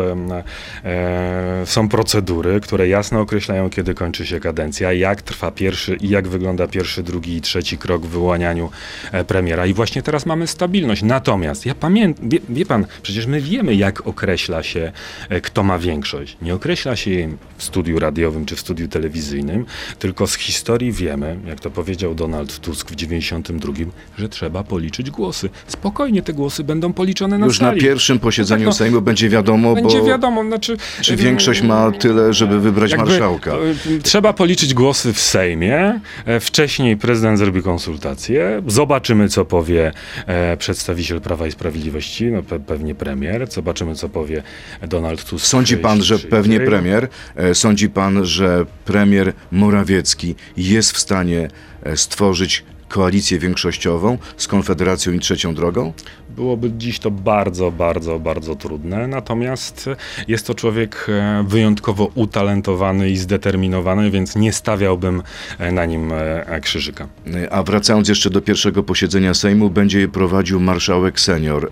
e, 0.83 1.65
są 1.65 1.89
procedury, 1.89 2.59
które 2.59 2.87
jasno 2.87 3.19
określają, 3.19 3.69
kiedy 3.69 3.93
kończy 3.93 4.25
się 4.25 4.39
kadencja, 4.39 4.93
jak 4.93 5.21
trwa 5.21 5.51
pierwszy 5.51 5.95
i 5.95 6.09
jak 6.09 6.27
wygląda 6.27 6.67
pierwszy, 6.67 7.03
drugi 7.03 7.35
i 7.35 7.41
trzeci 7.41 7.77
krok 7.77 8.05
w 8.05 8.09
wyłanianiu 8.09 8.69
e, 9.11 9.23
premiera. 9.23 9.65
I 9.65 9.73
właśnie 9.73 10.01
teraz 10.01 10.25
mamy 10.25 10.47
stabilność. 10.47 11.03
Natomiast 11.03 11.65
ja 11.65 11.75
pamiętam, 11.75 12.29
wie, 12.29 12.39
wie 12.49 12.65
pan, 12.65 12.85
przecież 13.01 13.25
my 13.25 13.41
wiemy, 13.41 13.75
jak 13.75 14.07
określa 14.07 14.63
się, 14.63 14.91
e, 15.29 15.41
kto 15.41 15.63
ma 15.63 15.79
większość. 15.79 16.37
Nie 16.41 16.55
określa 16.55 16.95
się 16.95 17.11
jej 17.11 17.29
w 17.57 17.63
studiu 17.63 17.99
radiowym 17.99 18.45
czy 18.45 18.55
w 18.55 18.59
studiu 18.59 18.87
telewizyjnym, 18.87 19.65
tylko 19.99 20.27
z 20.27 20.35
historii 20.35 20.91
wiemy, 20.91 21.39
jak 21.47 21.59
to 21.59 21.71
powiedział 21.71 22.15
Donald 22.15 22.59
Tusk 22.59 22.91
w 22.91 22.95
92, 22.95 23.73
że 24.17 24.29
trzeba 24.29 24.63
policzyć 24.63 25.11
głosy. 25.11 25.49
Spokojnie 25.67 26.21
te 26.21 26.33
głosy 26.33 26.63
będą 26.63 26.93
policzone 26.93 27.37
na 27.37 27.45
Już 27.45 27.59
na 27.59 27.67
sali. 27.67 27.81
pierwszym 27.81 28.19
posiedzeniu 28.19 28.59
Tak, 28.59 28.67
no, 28.67 28.73
Sejmu 28.73 29.01
będzie 29.01 29.29
wiadomo, 29.29 29.75
Będzie 29.75 29.99
bo 29.99 30.05
wiadomo, 30.05 30.43
znaczy... 30.43 30.77
czy 31.01 31.15
większość 31.15 31.61
ma 31.61 31.91
tyle, 31.91 32.33
żeby 32.33 32.59
wybrać 32.59 32.91
jakby, 32.91 33.09
marszałka. 33.09 33.51
e, 33.51 33.99
Trzeba 34.03 34.33
policzyć 34.33 34.73
głosy 34.73 35.13
w 35.13 35.19
Sejmie. 35.19 35.99
E, 36.25 36.39
Wcześniej 36.39 36.97
prezydent 36.97 37.37
zrobi 37.39 37.61
konsultacje. 37.63 38.61
Zobaczymy, 38.67 39.29
co 39.29 39.45
powie 39.45 39.91
e, 40.27 40.57
przedstawiciel 40.57 41.21
Prawa 41.21 41.47
i 41.47 41.51
Sprawiedliwości, 41.51 42.25
no 42.25 42.43
pe 42.43 42.59
pewnie 42.59 42.95
premier. 42.95 43.47
Zobaczymy, 43.51 43.95
co 43.95 44.09
powie 44.09 44.43
Donald 44.87 45.23
Tusk. 45.23 45.45
Sądzi 45.45 45.77
pan, 45.77 46.01
że 46.03 46.19
pewnie 46.19 46.59
premier, 46.59 47.07
e, 47.35 47.55
sądzi 47.55 47.89
pan, 47.89 48.25
że 48.25 48.65
premier 48.85 49.33
Morawiecki 49.51 50.35
jest 50.57 50.91
w 50.91 50.97
stanie 50.99 51.47
stworzyć 51.95 52.63
koalicję 52.89 53.39
większościową 53.39 54.17
z 54.37 54.47
Konfederacją 54.47 55.13
i 55.13 55.19
Trzecią 55.19 55.55
Drogą? 55.55 55.93
Byłoby 56.35 56.71
dziś 56.77 56.99
to 56.99 57.11
bardzo, 57.11 57.71
bardzo, 57.71 58.19
bardzo 58.19 58.55
trudne. 58.55 59.07
Natomiast 59.07 59.89
jest 60.27 60.47
to 60.47 60.55
człowiek 60.55 61.07
e, 61.09 61.45
wyjątkowo 61.47 62.11
utalentowany 62.15 63.09
i 63.09 63.17
zdeterminowany, 63.17 64.11
więc 64.11 64.35
nie 64.35 64.53
stawiałbym 64.53 65.23
e, 65.59 65.71
na 65.71 65.85
nim 65.85 66.11
e, 66.11 66.59
krzyżyka. 66.61 67.07
A 67.51 67.63
wracając 67.63 68.09
jeszcze 68.09 68.29
do 68.29 68.41
pierwszego 68.41 68.83
posiedzenia 68.83 69.33
Sejmu, 69.33 69.69
będzie 69.69 69.99
je 69.99 70.07
prowadził 70.07 70.59
marszałek 70.59 71.19
senior. 71.19 71.69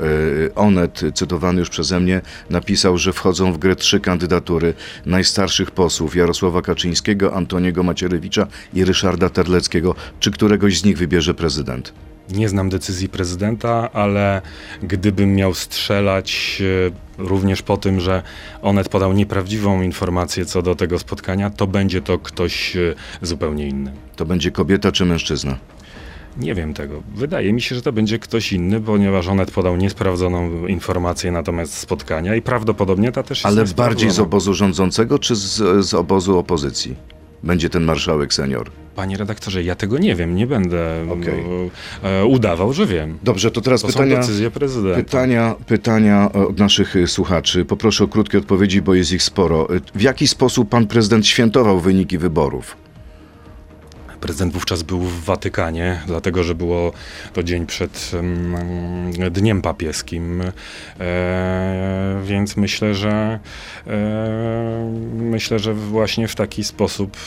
Onet, 0.55 1.01
cytowany 1.13 1.59
już 1.59 1.69
przeze 1.69 1.99
mnie, 1.99 2.21
napisał, 2.49 2.97
że 2.97 3.13
wchodzą 3.13 3.53
w 3.53 3.57
grę 3.57 3.75
trzy 3.75 3.99
kandydatury 3.99 4.73
najstarszych 5.05 5.71
posłów 5.71 6.15
Jarosława 6.15 6.61
Kaczyńskiego, 6.61 7.33
Antoniego 7.33 7.83
Macierewicza 7.83 8.47
i 8.73 8.85
Ryszarda 8.85 9.29
Terleckiego. 9.29 9.95
Czy 10.19 10.31
któregoś 10.31 10.79
z 10.79 10.85
nich 10.85 10.97
wybierze 10.97 11.33
prezydent? 11.33 11.93
Nie 12.29 12.49
znam 12.49 12.69
decyzji 12.69 13.09
prezydenta, 13.09 13.89
ale 13.93 14.41
gdybym 14.83 15.35
miał 15.35 15.53
strzelać 15.53 16.61
e, 17.19 17.23
również 17.23 17.61
po 17.61 17.77
tym, 17.77 17.99
że 17.99 18.23
Onet 18.61 18.89
podał 18.89 19.13
nieprawdziwą 19.13 19.81
informację 19.81 20.45
co 20.45 20.61
do 20.61 20.75
tego 20.75 20.99
spotkania, 20.99 21.49
to 21.49 21.67
będzie 21.67 22.01
to 22.01 22.19
ktoś 22.19 22.77
e, 22.77 22.95
zupełnie 23.21 23.67
inny. 23.67 23.91
To 24.15 24.25
będzie 24.25 24.51
kobieta 24.51 24.91
czy 24.91 25.05
mężczyzna? 25.05 25.57
Nie 26.37 26.55
wiem 26.55 26.73
tego. 26.73 27.03
Wydaje 27.15 27.53
mi 27.53 27.61
się, 27.61 27.75
że 27.75 27.81
to 27.81 27.91
będzie 27.91 28.19
ktoś 28.19 28.53
inny, 28.53 28.81
ponieważ 28.81 29.27
Onet 29.27 29.51
podał 29.51 29.77
niesprawdzoną 29.77 30.67
informację 30.67 31.31
na 31.31 31.43
temat 31.43 31.69
spotkania 31.69 32.35
i 32.35 32.41
prawdopodobnie 32.41 33.11
ta 33.11 33.23
też 33.23 33.37
jest 33.37 33.45
Ale 33.45 33.65
bardziej 33.65 34.11
z 34.11 34.19
obozu 34.19 34.53
rządzącego 34.53 35.19
czy 35.19 35.35
z, 35.35 35.85
z 35.85 35.93
obozu 35.93 36.39
opozycji? 36.39 36.95
Będzie 37.43 37.69
ten 37.69 37.83
marszałek 37.83 38.33
senior. 38.33 38.69
Panie 38.95 39.17
redaktorze, 39.17 39.63
ja 39.63 39.75
tego 39.75 39.97
nie 39.97 40.15
wiem, 40.15 40.35
nie 40.35 40.47
będę 40.47 41.05
Okej. 41.09 41.43
e, 42.03 42.25
udawał, 42.25 42.73
że 42.73 42.85
wiem. 42.85 43.17
Dobrze, 43.23 43.51
to 43.51 43.61
teraz 43.61 43.81
To 43.81 43.87
pytania. 43.87 44.15
są 44.15 44.21
decyzje 44.21 44.51
prezydenta. 44.51 44.95
Pytania, 45.03 45.55
pytania 45.67 46.31
od 46.31 46.59
naszych 46.59 46.95
y, 46.95 47.07
słuchaczy. 47.07 47.65
Poproszę 47.65 48.03
o 48.03 48.07
krótkie 48.07 48.37
odpowiedzi, 48.37 48.81
bo 48.81 48.93
jest 48.93 49.11
ich 49.11 49.23
sporo. 49.23 49.67
W 49.95 50.01
jaki 50.01 50.27
sposób 50.27 50.69
pan 50.69 50.87
prezydent 50.87 51.27
świętował 51.27 51.79
wyniki 51.79 52.17
wyborów? 52.17 52.77
Prezydent 54.23 54.53
wówczas 54.53 54.83
był 54.83 54.99
w 54.99 55.23
Watykanie, 55.23 56.01
dlatego 56.07 56.43
że 56.43 56.55
było 56.55 56.93
to 57.33 57.43
dzień 57.43 57.65
przed 57.65 58.11
Dniem 59.31 59.61
Papieskim, 59.61 60.41
e, 60.99 62.21
więc 62.23 62.57
myślę, 62.57 62.93
że 62.95 63.39
e, 63.87 64.91
myślę, 65.15 65.59
że 65.59 65.73
właśnie 65.73 66.27
w 66.27 66.35
taki 66.35 66.63
sposób 66.63 67.17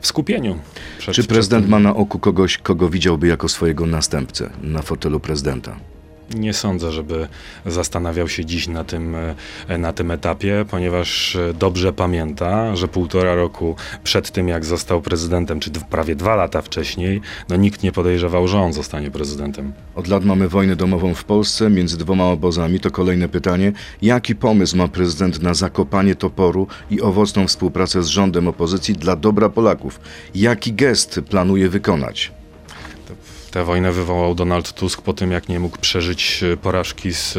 w 0.00 0.06
skupieniu. 0.06 0.58
Przed, 0.98 1.14
Czy 1.14 1.22
przed 1.22 1.26
prezydent 1.34 1.64
tym. 1.64 1.70
ma 1.70 1.78
na 1.78 1.96
oku 1.96 2.18
kogoś, 2.18 2.58
kogo 2.58 2.88
widziałby 2.88 3.26
jako 3.26 3.48
swojego 3.48 3.86
następcę 3.86 4.50
na 4.62 4.82
fotelu 4.82 5.20
prezydenta? 5.20 5.76
Nie 6.34 6.52
sądzę, 6.52 6.92
żeby 6.92 7.28
zastanawiał 7.66 8.28
się 8.28 8.44
dziś 8.44 8.68
na 8.68 8.84
tym, 8.84 9.14
e, 9.68 9.78
na 9.78 9.92
tym 9.92 10.10
etapie, 10.10 10.64
ponieważ 10.70 11.36
e, 11.36 11.54
dobrze 11.54 11.92
pamięta, 11.92 12.76
że 12.76 12.88
półtora 12.88 13.34
roku 13.34 13.76
przed 14.04 14.30
tym, 14.30 14.48
jak 14.48 14.64
został 14.64 15.02
prezydentem, 15.02 15.60
czy 15.60 15.70
prawie 15.70 16.16
dwa 16.16 16.36
lata 16.36 16.62
wcześniej, 16.62 17.20
no 17.48 17.56
nikt 17.56 17.82
nie 17.82 17.92
podejrzewał, 17.92 18.48
że 18.48 18.60
on 18.60 18.72
zostanie 18.72 19.10
prezydentem. 19.10 19.72
Od 19.94 20.08
lat 20.08 20.24
mamy 20.24 20.48
wojnę 20.48 20.76
domową 20.76 21.14
w 21.14 21.24
Polsce 21.24 21.70
między 21.70 21.98
dwoma 21.98 22.24
obozami. 22.24 22.80
To 22.80 22.90
kolejne 22.90 23.28
pytanie. 23.28 23.72
Jaki 24.02 24.34
pomysł 24.34 24.76
ma 24.76 24.88
prezydent 24.88 25.42
na 25.42 25.54
zakopanie 25.54 26.14
toporu 26.14 26.66
i 26.90 27.00
owocną 27.00 27.46
współpracę 27.46 28.02
z 28.02 28.06
rządem 28.06 28.48
opozycji 28.48 28.94
dla 28.94 29.16
dobra 29.16 29.48
Polaków? 29.48 30.00
Jaki 30.34 30.72
gest 30.72 31.20
planuje 31.28 31.68
wykonać? 31.68 32.35
Tę 33.50 33.64
wojnę 33.64 33.92
wywołał 33.92 34.34
Donald 34.34 34.72
Tusk 34.72 35.02
po 35.02 35.12
tym, 35.12 35.30
jak 35.30 35.48
nie 35.48 35.60
mógł 35.60 35.78
przeżyć 35.78 36.42
e, 36.42 36.56
porażki 36.56 37.12
z 37.12 37.36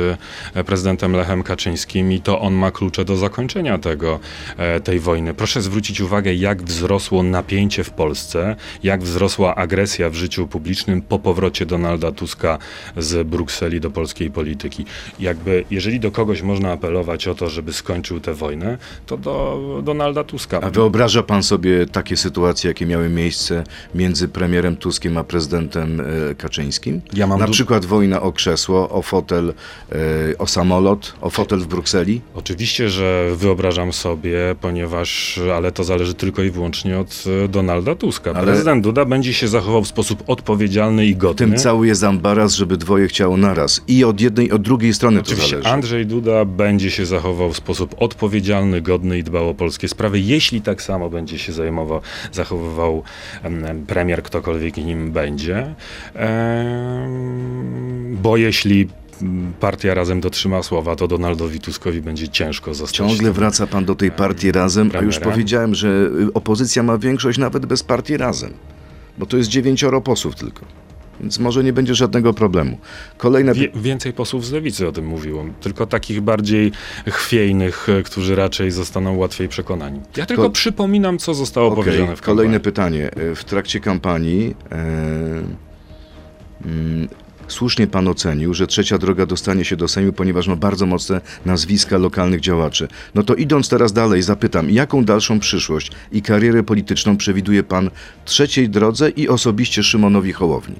e, 0.53 0.63
prezydentem 0.63 1.13
Lechem 1.13 1.43
Kaczyńskim 1.43 2.11
i 2.11 2.21
to 2.21 2.41
on 2.41 2.53
ma 2.53 2.71
klucze 2.71 3.05
do 3.05 3.15
zakończenia 3.15 3.77
tego, 3.77 4.19
e, 4.57 4.79
tej 4.79 4.99
wojny. 4.99 5.33
Proszę 5.33 5.61
zwrócić 5.61 6.01
uwagę, 6.01 6.33
jak 6.33 6.63
wzrosło 6.63 7.23
napięcie 7.23 7.83
w 7.83 7.89
Polsce, 7.89 8.55
jak 8.83 9.03
wzrosła 9.03 9.55
agresja 9.55 10.09
w 10.09 10.15
życiu 10.15 10.47
publicznym 10.47 11.01
po 11.01 11.19
powrocie 11.19 11.65
Donalda 11.65 12.11
Tuska 12.11 12.57
z 12.97 13.27
Brukseli 13.27 13.79
do 13.79 13.91
polskiej 13.91 14.31
polityki. 14.31 14.85
Jakby, 15.19 15.65
jeżeli 15.71 15.99
do 15.99 16.11
kogoś 16.11 16.41
można 16.41 16.71
apelować 16.71 17.27
o 17.27 17.35
to, 17.35 17.49
żeby 17.49 17.73
skończył 17.73 18.19
tę 18.19 18.33
wojnę, 18.33 18.77
to 19.05 19.17
do 19.17 19.57
Donalda 19.83 20.23
Tuska. 20.23 20.61
A 20.61 20.69
wyobraża 20.69 21.23
pan 21.23 21.43
sobie 21.43 21.85
takie 21.85 22.17
sytuacje, 22.17 22.67
jakie 22.67 22.85
miały 22.85 23.09
miejsce 23.09 23.63
między 23.95 24.27
premierem 24.27 24.77
Tuskiem 24.77 25.17
a 25.17 25.23
prezydentem 25.23 25.96
e, 25.99 26.35
Kaczyńskim? 26.35 27.01
Ja 27.13 27.27
mam 27.27 27.39
Na 27.39 27.45
du- 27.45 27.51
przykład 27.51 27.85
wojna 27.85 28.21
o 28.21 28.31
krzesło, 28.31 28.89
o 28.89 29.01
fotel, 29.01 29.53
e, 29.91 30.37
o 30.37 30.47
samolot, 30.47 31.13
o 31.21 31.29
fotel 31.29 31.59
w 31.59 31.67
Brukseli? 31.67 32.21
Oczywiście, 32.35 32.89
że 32.89 33.27
wyobrażam 33.35 33.93
sobie, 33.93 34.55
ponieważ, 34.61 35.39
ale 35.55 35.71
to 35.71 35.83
zależy 35.83 36.13
tylko 36.13 36.43
i 36.43 36.49
wyłącznie 36.49 36.99
od 36.99 37.23
e, 37.45 37.47
Donalda 37.47 37.95
Tuska. 37.95 38.31
Ale- 38.33 38.43
Prezydent 38.47 38.83
Duda 38.83 39.05
będzie 39.05 39.33
się 39.33 39.47
zachował 39.47 39.83
w 39.83 39.87
sposób 39.87 40.23
odpowiedzialny 40.27 41.05
i 41.05 41.15
godny. 41.15 41.35
tym 41.37 41.55
cały 41.55 41.87
jest 41.87 42.01
żeby 42.55 42.77
dwoje 42.77 43.07
chciało 43.07 43.37
naraz. 43.37 43.81
I 43.87 44.03
od 44.03 44.21
jednej, 44.21 44.47
i 44.47 44.51
od 44.51 44.61
drugiej 44.61 44.93
strony 44.93 45.17
to 45.17 45.21
Oczywiście 45.23 45.49
zależy. 45.49 45.69
Andrzej 45.69 46.05
Duda 46.05 46.45
będzie 46.45 46.91
się 46.91 47.05
zachował 47.05 47.53
w 47.53 47.57
sposób 47.57 47.95
odpowiedzialny, 47.97 48.81
godny 48.81 49.17
i 49.17 49.23
dbał 49.23 49.49
o 49.49 49.53
polskie 49.53 49.87
sprawy. 49.87 50.19
Jeśli 50.19 50.61
tak 50.61 50.81
samo 50.81 51.09
będzie 51.09 51.39
się 51.39 51.53
zajmował, 51.53 52.01
zachowywał 52.31 53.03
em, 53.43 53.85
premier, 53.87 54.23
ktokolwiek 54.23 54.77
nim 54.77 55.11
będzie. 55.11 55.75
Bo 58.21 58.37
jeśli 58.37 58.87
mm, 59.21 59.53
partia 59.59 59.93
razem 59.93 60.21
dotrzyma 60.21 60.63
słowa, 60.63 60.95
to 60.95 61.07
Donaldowi 61.07 61.59
Tuskowi 61.59 62.01
będzie 62.01 62.27
ciężko 62.29 62.73
zostać. 62.73 62.95
Ciągle 62.97 63.31
wraca 63.31 63.67
pan 63.67 63.85
do 63.85 63.95
tej 63.95 64.11
partii 64.11 64.51
razem, 64.51 64.87
a 64.93 65.01
już 65.01 65.15
premiera. 65.15 65.31
powiedziałem, 65.31 65.75
że 65.75 66.09
y, 66.29 66.33
opozycja 66.33 66.83
ma 66.83 66.97
większość 66.97 67.37
nawet 67.39 67.65
bez 67.65 67.83
partii 67.83 68.17
razem. 68.17 68.53
Bo 69.17 69.25
to 69.25 69.37
jest 69.37 69.49
dziewięcioro 69.49 70.01
posłów 70.01 70.35
tylko. 70.35 70.61
Więc 71.21 71.39
może 71.39 71.63
nie 71.63 71.73
będzie 71.73 71.95
żadnego 71.95 72.33
problemu. 72.33 72.77
Kolejne 73.17 73.53
Wie, 73.53 73.69
więcej 73.75 74.13
posłów 74.13 74.45
z 74.45 74.51
lewicy 74.51 74.87
o 74.87 74.91
tym 74.91 75.05
mówiło, 75.05 75.45
tylko 75.61 75.85
takich 75.85 76.21
bardziej 76.21 76.71
chwiejnych, 77.07 77.89
e, 77.89 78.03
którzy 78.03 78.35
raczej 78.35 78.71
zostaną 78.71 79.17
łatwiej 79.17 79.47
przekonani. 79.47 79.99
Ja 80.17 80.25
tylko 80.25 80.43
Ko- 80.43 80.49
przypominam, 80.49 81.17
co 81.17 81.33
zostało 81.33 81.67
Okej, 81.67 81.83
powiedziane 81.83 82.15
w 82.15 82.21
Kolejne 82.21 82.59
kampanii. 82.59 82.63
pytanie. 83.09 83.31
E, 83.31 83.35
W 83.35 83.43
trakcie 83.43 83.79
kampanii 83.79 84.55
mm, 84.69 85.55
słusznie 87.47 87.87
pan 87.87 88.07
ocenił, 88.07 88.53
że 88.53 88.67
trzecia 88.67 88.97
droga 88.97 89.25
dostanie 89.25 89.65
się 89.65 89.75
do 89.75 89.87
Sejmu, 89.87 90.13
ponieważ 90.13 90.47
ma 90.47 90.55
bardzo 90.55 90.85
mocne 90.85 91.21
nazwiska 91.45 91.97
lokalnych 91.97 92.39
działaczy. 92.39 92.87
No 93.15 93.23
to 93.23 93.35
idąc 93.35 93.69
teraz 93.69 93.93
dalej, 93.93 94.21
zapytam, 94.21 94.69
jaką 94.69 95.05
dalszą 95.05 95.39
przyszłość 95.39 95.91
i 96.11 96.21
karierę 96.21 96.63
polityczną 96.63 97.17
przewiduje 97.17 97.63
pan 97.63 97.89
trzeciej 98.25 98.69
drodze 98.69 99.09
i 99.09 99.29
osobiście 99.29 99.83
Szymonowi 99.83 100.33
Hołowni? 100.33 100.75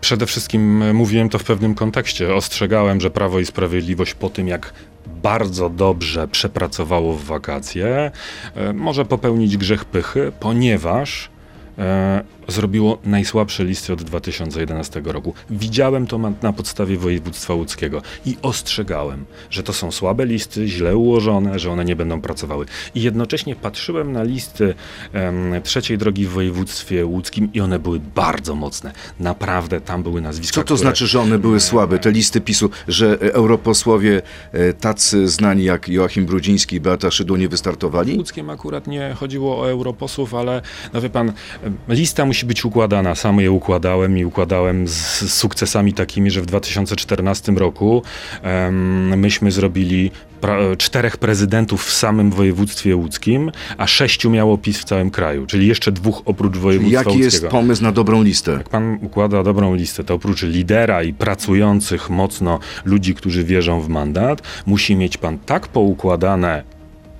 Przede 0.00 0.26
wszystkim 0.26 0.82
e, 0.82 0.92
mówiłem 0.92 1.28
to 1.28 1.38
w 1.38 1.44
pewnym 1.44 1.74
kontekście. 1.74 2.34
Ostrzegałem, 2.34 3.00
że 3.00 3.10
Prawo 3.10 3.40
i 3.40 3.46
Sprawiedliwość 3.46 4.14
po 4.14 4.30
tym, 4.30 4.48
jak 4.48 4.72
bardzo 5.22 5.70
dobrze 5.70 6.28
przepracowało 6.28 7.12
w 7.12 7.24
wakacje, 7.24 8.10
e, 8.54 8.72
może 8.72 9.04
popełnić 9.04 9.56
grzech 9.56 9.84
pychy, 9.84 10.32
ponieważ 10.40 11.30
e, 11.78 12.24
zrobiło 12.52 12.98
najsłabsze 13.04 13.64
listy 13.64 13.92
od 13.92 14.02
2011 14.02 15.02
roku. 15.04 15.34
Widziałem 15.50 16.06
to 16.06 16.18
na 16.42 16.52
podstawie 16.52 16.96
województwa 16.96 17.54
łódzkiego 17.54 18.02
i 18.26 18.36
ostrzegałem, 18.42 19.24
że 19.50 19.62
to 19.62 19.72
są 19.72 19.92
słabe 19.92 20.26
listy, 20.26 20.68
źle 20.68 20.96
ułożone, 20.96 21.58
że 21.58 21.70
one 21.70 21.84
nie 21.84 21.96
będą 21.96 22.20
pracowały. 22.20 22.66
I 22.94 23.02
jednocześnie 23.02 23.56
patrzyłem 23.56 24.12
na 24.12 24.22
listy 24.22 24.74
em, 25.12 25.62
trzeciej 25.62 25.98
drogi 25.98 26.26
w 26.26 26.30
województwie 26.30 27.06
łódzkim 27.06 27.52
i 27.54 27.60
one 27.60 27.78
były 27.78 28.00
bardzo 28.14 28.54
mocne. 28.54 28.92
Naprawdę 29.20 29.80
tam 29.80 30.02
były 30.02 30.20
nazwiska, 30.20 30.54
Co 30.54 30.60
to 30.60 30.64
które... 30.64 30.78
znaczy, 30.78 31.06
że 31.06 31.20
one 31.20 31.38
były 31.38 31.60
słabe, 31.60 31.98
te 31.98 32.10
listy 32.10 32.40
PiSu, 32.40 32.70
że 32.88 33.18
e, 33.22 33.34
europosłowie 33.34 34.22
e, 34.52 34.72
tacy 34.72 35.28
znani 35.28 35.64
jak 35.64 35.88
Joachim 35.88 36.26
Brudziński 36.26 36.76
i 36.76 36.80
Beata 36.80 37.10
Szydło 37.10 37.36
nie 37.36 37.48
wystartowali? 37.48 38.16
Łódzkiem 38.16 38.50
akurat 38.50 38.86
nie 38.86 39.14
chodziło 39.14 39.60
o 39.60 39.70
europosłów, 39.70 40.34
ale 40.34 40.62
no 40.92 41.00
wie 41.00 41.10
pan, 41.10 41.32
em, 41.62 41.76
lista 41.88 42.24
musi 42.24 42.41
być 42.44 42.64
układana. 42.64 43.14
Sam 43.14 43.40
je 43.40 43.50
układałem 43.50 44.18
i 44.18 44.24
układałem 44.24 44.88
z, 44.88 45.32
sukcesami 45.32 45.92
takimi, 45.92 46.30
że 46.30 46.42
w 46.42 46.46
2014 46.46 47.52
roku 47.52 48.02
em, 48.42 49.18
myśmy 49.18 49.50
zrobili 49.50 50.10
pra, 50.40 50.56
czterech 50.78 51.16
prezydentów 51.16 51.84
w 51.84 51.92
samym 51.92 52.30
województwie 52.30 52.96
łódzkim, 52.96 53.50
a 53.78 53.86
sześciu 53.86 54.30
miało 54.30 54.58
PiS 54.58 54.78
w 54.78 54.84
całym 54.84 55.10
kraju, 55.10 55.46
czyli 55.46 55.66
jeszcze 55.66 55.92
dwóch 55.92 56.22
oprócz 56.24 56.56
województwa 56.56 56.98
Jaki 56.98 57.18
jest 57.18 57.34
łódzkiego. 57.34 57.50
pomysł 57.50 57.82
na 57.82 57.92
dobrą 57.92 58.22
listę? 58.22 58.52
Jak 58.52 58.68
pan 58.68 58.98
układa 59.02 59.42
dobrą 59.42 59.74
listę, 59.74 60.04
to 60.04 60.14
oprócz 60.14 60.42
lidera 60.42 61.02
i 61.02 61.12
pracujących 61.14 62.10
mocno 62.10 62.58
ludzi, 62.84 63.14
którzy 63.14 63.44
wierzą 63.44 63.80
w 63.80 63.88
mandat, 63.88 64.42
musi 64.66 64.96
mieć 64.96 65.16
pan 65.16 65.38
tak 65.38 65.68
poukładane 65.68 66.62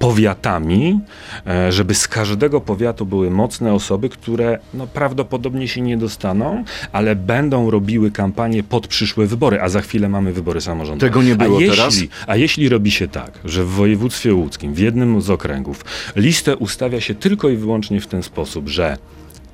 powiatami, 0.02 1.00
e, 1.46 1.72
żeby 1.72 1.94
z 1.94 2.08
każdego 2.08 2.60
powiatu 2.60 3.06
były 3.06 3.30
mocne 3.30 3.72
osoby, 3.74 4.08
które 4.08 4.58
no, 4.74 4.86
prawdopodobnie 4.86 5.68
się 5.68 5.80
nie 5.80 5.96
dostaną, 5.96 6.64
ale 6.92 7.16
będą 7.16 7.70
robiły 7.70 8.10
kampanię 8.10 8.62
pod 8.62 8.86
przyszłe 8.86 9.26
wybory, 9.26 9.60
a 9.60 9.68
za 9.68 9.80
chwilę 9.80 10.08
mamy 10.08 10.32
wybory 10.32 10.60
samorządowe. 10.60 11.10
Tego 11.10 11.22
nie 11.22 11.36
było 11.36 11.58
a 11.58 11.60
jeśli, 11.60 11.76
teraz? 11.76 11.94
A 12.26 12.36
jeśli 12.36 12.68
robi 12.68 12.90
się 12.90 13.08
tak, 13.08 13.38
że 13.44 13.64
w 13.64 13.68
województwie 13.68 14.34
łódzkim, 14.34 14.74
w 14.74 14.78
jednym 14.78 15.20
z 15.20 15.30
okręgów, 15.30 15.84
listę 16.16 16.56
ustawia 16.56 17.00
się 17.00 17.14
tylko 17.14 17.48
i 17.48 17.56
wyłącznie 17.56 18.00
w 18.00 18.06
ten 18.06 18.22
sposób, 18.22 18.68
że 18.68 18.96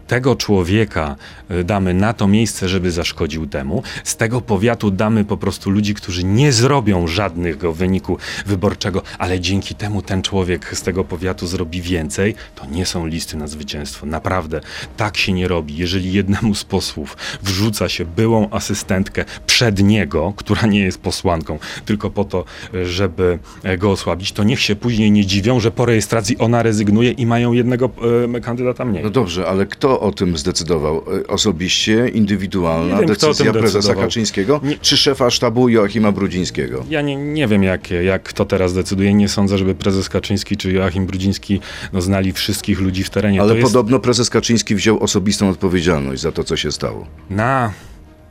tego 0.08 0.36
człowieka 0.36 1.16
y, 1.50 1.64
damy 1.64 1.94
na 1.94 2.12
to 2.12 2.28
miejsce, 2.28 2.68
żeby 2.68 2.90
zaszkodził 2.90 3.46
temu. 3.46 3.82
Z 4.04 4.16
tego 4.16 4.40
powiatu 4.40 4.90
damy 4.90 5.24
po 5.24 5.36
prostu 5.36 5.70
ludzi, 5.70 5.94
którzy 5.94 6.24
nie 6.24 6.52
zrobią 6.52 7.06
żadnego 7.06 7.72
wyniku 7.72 8.18
wyborczego, 8.46 9.02
ale 9.18 9.40
dzięki 9.40 9.74
temu 9.74 10.02
ten 10.02 10.22
człowiek 10.22 10.76
z 10.76 10.82
tego 10.82 11.04
powiatu 11.04 11.46
zrobi 11.46 11.82
więcej. 11.82 12.34
To 12.54 12.66
nie 12.66 12.86
są 12.86 13.06
listy 13.06 13.36
na 13.36 13.46
zwycięstwo. 13.46 14.06
Naprawdę 14.06 14.60
tak 14.96 15.16
się 15.16 15.32
nie 15.32 15.48
robi. 15.48 15.76
Jeżeli 15.76 16.12
jednemu 16.12 16.54
z 16.54 16.64
posłów 16.64 17.16
wrzuca 17.42 17.88
się 17.88 18.04
byłą 18.04 18.50
asystentkę 18.50 19.24
przed 19.46 19.82
niego, 19.82 20.32
która 20.36 20.66
nie 20.66 20.80
jest 20.80 21.00
posłanką, 21.00 21.58
tylko 21.84 22.10
po 22.10 22.24
to, 22.24 22.44
y, 22.74 22.86
żeby 22.86 23.38
e, 23.62 23.78
go 23.78 23.90
osłabić, 23.90 24.32
to 24.32 24.44
niech 24.44 24.60
się 24.60 24.76
później 24.76 25.10
nie 25.10 25.26
dziwią, 25.26 25.60
że 25.60 25.70
po 25.70 25.84
rejestracji 25.86 26.38
ona 26.38 26.62
rezygnuje 26.62 27.10
i 27.10 27.26
mają 27.26 27.52
jednego 27.52 27.90
e, 28.34 28.40
kandydata 28.40 28.84
mniej. 28.84 29.04
No 29.04 29.10
dobrze, 29.10 29.46
ale 29.46 29.66
kto 29.66 29.97
o 30.00 30.12
tym 30.12 30.38
zdecydował? 30.38 31.04
E, 31.20 31.26
Osobiście, 31.26 32.08
indywidualna 32.08 32.98
wiem, 32.98 33.08
decyzja 33.08 33.52
prezesa. 33.52 33.94
Kaczyńskiego, 33.94 34.60
Nie- 34.62 34.78
czy 34.78 34.96
szefa 34.96 35.30
sztabu 35.30 35.68
Joachima 35.68 36.12
Brudzińskiego? 36.12 36.84
Ja 36.90 37.02
nie, 37.02 37.16
nie 37.16 37.46
wiem, 37.46 37.62
jak, 37.62 37.90
jak 37.90 38.22
kto 38.22 38.44
teraz 38.44 38.74
decyduje. 38.74 39.14
Nie 39.14 39.28
sądzę, 39.28 39.58
żeby 39.58 39.74
prezes 39.74 40.08
Kaczyński 40.08 40.56
czy 40.56 40.72
Joachim 40.72 41.06
Brudziński 41.06 41.60
no, 41.92 42.00
znali 42.00 42.32
wszystkich 42.32 42.80
ludzi 42.80 43.04
w 43.04 43.10
terenie. 43.10 43.40
Ale 43.40 43.50
to 43.50 43.56
jest 43.56 43.68
podobno 43.68 43.98
prezes 43.98 44.30
Kaczyński 44.30 44.74
wziął 44.74 44.98
osobistą 44.98 45.48
odpowiedzialność 45.48 46.22
za 46.22 46.32
to, 46.32 46.44
co 46.44 46.56
się 46.56 46.72
stało. 46.72 47.06
na. 47.30 47.72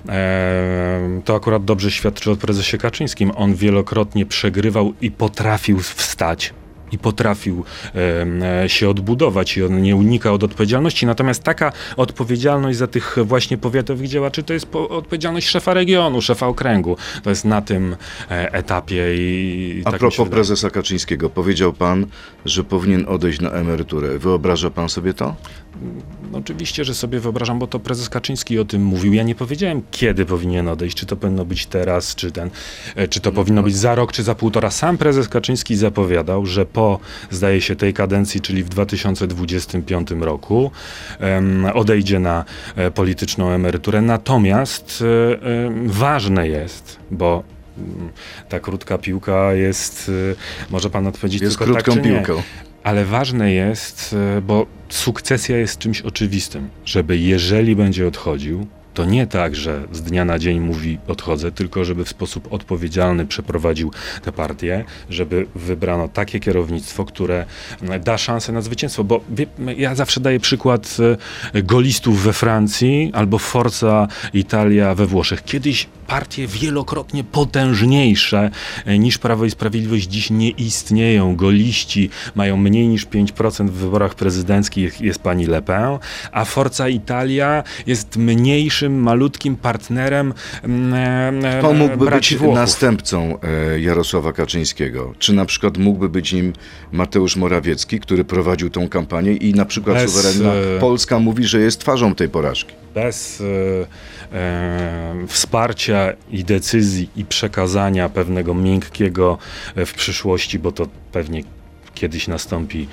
E, 0.10 1.22
to 1.26 1.36
akurat 1.36 1.66
dobrze 1.66 1.92
świadczy 1.92 2.32
o 2.32 2.36
prezesie 2.36 2.78
Kaczyńskim. 2.78 3.32
On 3.36 3.56
wielokrotnie 3.56 4.26
przegrywał 4.26 4.94
i 5.02 5.12
potrafił 5.12 5.80
wstać. 5.80 6.54
I 6.91 6.97
potrafił 6.97 7.63
e, 8.63 8.69
się 8.69 8.89
odbudować 8.89 9.58
i 9.58 9.63
on 9.63 9.82
nie 9.82 9.95
unika 9.95 10.32
od 10.32 10.43
odpowiedzialności. 10.43 11.06
Natomiast 11.06 11.43
taka 11.43 11.71
odpowiedzialność 11.97 12.78
za 12.78 12.88
tych 12.88 13.17
właśnie 13.23 13.58
powiatowych 13.58 14.08
działaczy 14.08 14.43
to 14.43 14.54
jest 14.54 14.65
po, 14.65 14.89
odpowiedzialność 14.89 15.47
szefa 15.47 15.73
regionu, 15.73 16.21
szefa 16.21 16.47
okręgu. 16.47 16.97
To 17.23 17.30
jest 17.30 17.45
na 17.45 17.62
tym 17.62 17.95
e, 18.32 18.54
etapie 18.54 19.15
i 19.15 19.82
A 19.86 19.91
tak 19.91 20.00
propos 20.00 20.30
prezesa 20.30 20.69
Kaczyńskiego, 20.69 21.30
powiedział 21.30 21.73
pan, 21.73 22.06
że 22.45 22.63
powinien 22.63 23.06
odejść 23.08 23.41
na 23.41 23.50
emeryturę. 23.50 24.19
Wyobraża 24.19 24.69
pan 24.69 24.89
sobie 24.89 25.13
to? 25.13 25.36
No 26.32 26.38
Oczywiście, 26.38 26.86
że 26.86 26.96
sobie 26.96 27.20
wyobrażam, 27.20 27.60
bo 27.60 27.68
to 27.68 27.80
prezes 27.80 28.10
Kaczyński 28.10 28.60
o 28.60 28.66
tym 28.66 28.84
mówił. 28.84 29.13
Ja 29.13 29.24
nie 29.24 29.36
powiedziałem, 29.36 29.82
kiedy 29.92 30.26
powinien 30.26 30.68
odejść, 30.68 30.98
czy 30.98 31.06
to 31.06 31.16
powinno 31.16 31.46
być 31.46 31.66
teraz, 31.66 32.16
czy 32.16 32.32
ten, 32.32 32.50
e, 32.96 33.08
czy 33.08 33.20
to 33.20 33.32
powinno 33.32 33.63
być 33.63 33.76
za 33.76 33.96
rok, 33.96 34.12
czy 34.12 34.24
za 34.24 34.36
półtora. 34.36 34.72
Sam 34.72 34.98
prezes 34.98 35.30
Kaczyński 35.30 35.76
zapowiadał, 35.76 36.46
że 36.46 36.66
po, 36.66 37.00
zdaje 37.32 37.62
się, 37.62 37.76
tej 37.76 37.94
kadencji, 37.94 38.42
czyli 38.42 38.63
w 38.63 38.70
2025 38.70 40.12
roku, 40.12 40.72
odejdzie 41.74 42.20
na 42.20 42.46
e, 42.76 42.92
polityczną 42.92 43.50
emeryturę. 43.50 44.02
Natomiast 44.02 45.04
e, 45.04 45.70
ważne 45.86 46.48
jest, 46.48 47.00
bo 47.12 47.44
mm, 47.78 48.10
ta 48.50 48.60
krótka 48.60 48.98
piłka 48.98 49.54
jest, 49.54 50.12
może 50.70 50.90
pan 50.90 51.08
odpowiedzieć 51.08 51.42
Jest 51.42 51.58
tylko 51.58 51.74
krótką 51.74 51.94
tak, 51.94 52.04
czy 52.04 52.10
nie. 52.10 52.24
Ale 52.88 53.06
ważne 53.06 53.54
jest, 53.54 54.15
e, 54.38 54.41
bo 54.41 54.65
sukcesja 54.89 55.58
jest 55.58 55.78
czymś 55.78 56.02
oczywistym, 56.02 56.69
żeby 56.86 57.17
jeżeli 57.17 57.76
będzie 57.76 58.08
odchodził, 58.08 58.67
to 58.93 59.06
nie 59.06 59.28
tak, 59.28 59.56
że 59.56 59.88
z 59.91 60.02
dnia 60.02 60.26
na 60.26 60.39
dzień 60.39 60.60
mówi 60.60 60.97
odchodzę, 61.08 61.52
tylko 61.52 61.86
żeby 61.86 62.06
w 62.06 62.10
sposób 62.10 62.54
odpowiedzialny 62.54 63.26
przeprowadził 63.26 63.91
tę 64.21 64.32
partię, 64.32 64.86
żeby 65.10 65.47
wybrano 65.56 66.08
takie 66.08 66.39
kierownictwo, 66.39 67.06
które 67.06 67.45
da 68.04 68.17
szansę 68.17 68.52
na 68.52 68.62
zwycięstwo. 68.62 69.04
Bo 69.04 69.21
ja 69.78 69.95
zawsze 69.95 70.19
daję 70.19 70.39
przykład 70.39 70.97
e, 71.54 71.63
golistów 71.63 72.23
we 72.23 72.34
Francji 72.34 73.12
albo 73.13 73.38
Forza 73.38 74.08
Italia 74.34 74.95
we 74.95 75.06
Włoszech. 75.06 75.43
Kiedyś 75.43 75.88
partie 76.08 76.48
wielokrotnie 76.48 77.24
potężniejsze 77.24 78.52
e, 78.86 79.00
niż 79.00 79.17
Prawo 79.17 79.46
i 79.46 79.52
Sprawiedliwość 79.52 80.08
dziś 80.08 80.30
nie 80.30 80.50
istnieją. 80.50 81.36
Goliści 81.36 82.10
mają 82.36 82.58
mniej 82.58 82.88
niż 82.88 83.08
5% 83.08 83.70
w 83.70 83.74
wyborach 83.74 84.15
prezydenckich, 84.15 85.02
jest 85.02 85.20
pani 85.20 85.46
Le 85.46 85.62
Pen, 85.62 85.98
a 86.32 86.46
Forza 86.46 86.89
Italia 86.89 87.63
jest 87.88 88.17
mniejszym, 88.17 89.02
malutkim 89.02 89.56
partnerem 89.56 90.34
mm, 90.63 91.46
e, 91.46 91.60
Kto 91.60 91.74
mógłby 91.74 92.06
braci 92.06 92.36
być 92.36 92.39
Włochów. 92.39 92.56
następcą 92.56 93.38
e, 93.41 93.80
Jarosława 93.80 94.34
Kaczyńskiego? 94.34 95.13
Czy 95.20 95.34
na 95.34 95.46
przykład 95.46 95.78
mógłby 95.78 96.10
być 96.10 96.34
nim 96.34 96.54
Mateusz 96.91 97.36
Morawiecki, 97.36 98.00
który 98.00 98.24
prowadził 98.24 98.70
tą 98.70 98.89
kampanię 98.89 99.34
i 99.34 99.54
na 99.54 99.65
przykład 99.65 100.10
suwerenna 100.10 100.54
e, 100.54 100.80
Polska 100.80 101.20
mówi, 101.20 101.46
że 101.46 101.60
jest 101.60 101.80
twarzą 101.80 102.15
tej 102.15 102.30
porażki? 102.30 102.74
Bez 102.98 103.42
e, 103.42 104.38
e, 104.38 105.28
wsparcia 105.28 106.14
i 106.32 106.44
decyzji 106.44 107.10
i 107.16 107.26
przekazania 107.26 108.10
pewnego 108.10 108.54
miękkiego 108.54 109.38
e, 109.76 109.86
w 109.86 109.94
przyszłości, 109.94 110.60
bo 110.60 110.72
to 110.72 110.88
pewnie 111.12 111.44
kiedyś 111.94 112.28
nastąpi 112.28 112.88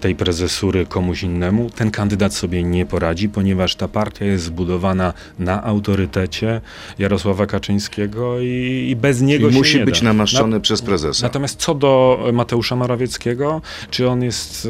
tej 0.00 0.14
prezesury 0.14 0.86
komuś 0.86 1.22
innemu, 1.22 1.70
ten 1.70 1.90
kandydat 1.90 2.34
sobie 2.34 2.62
nie 2.62 2.86
poradzi, 2.86 3.28
ponieważ 3.28 3.74
ta 3.76 3.88
partia 3.88 4.24
jest 4.24 4.44
zbudowana 4.44 5.12
na 5.38 5.64
autorytecie 5.64 6.60
Jarosława 6.98 7.46
Kaczyńskiego 7.46 8.40
i, 8.40 8.86
i 8.90 8.96
bez 8.96 9.20
niego 9.20 9.48
I 9.48 9.52
się 9.52 9.58
musi 9.58 9.78
nie 9.78 9.84
być 9.84 10.00
da. 10.00 10.04
namaszczony 10.04 10.60
przez 10.60 10.82
prezesa. 10.82 11.26
Natomiast 11.26 11.60
co 11.60 11.74
do 11.74 12.18
Mateusza 12.32 12.76
Morawieckiego, 12.76 13.60
czy 13.90 14.08
on 14.08 14.22
jest 14.22 14.68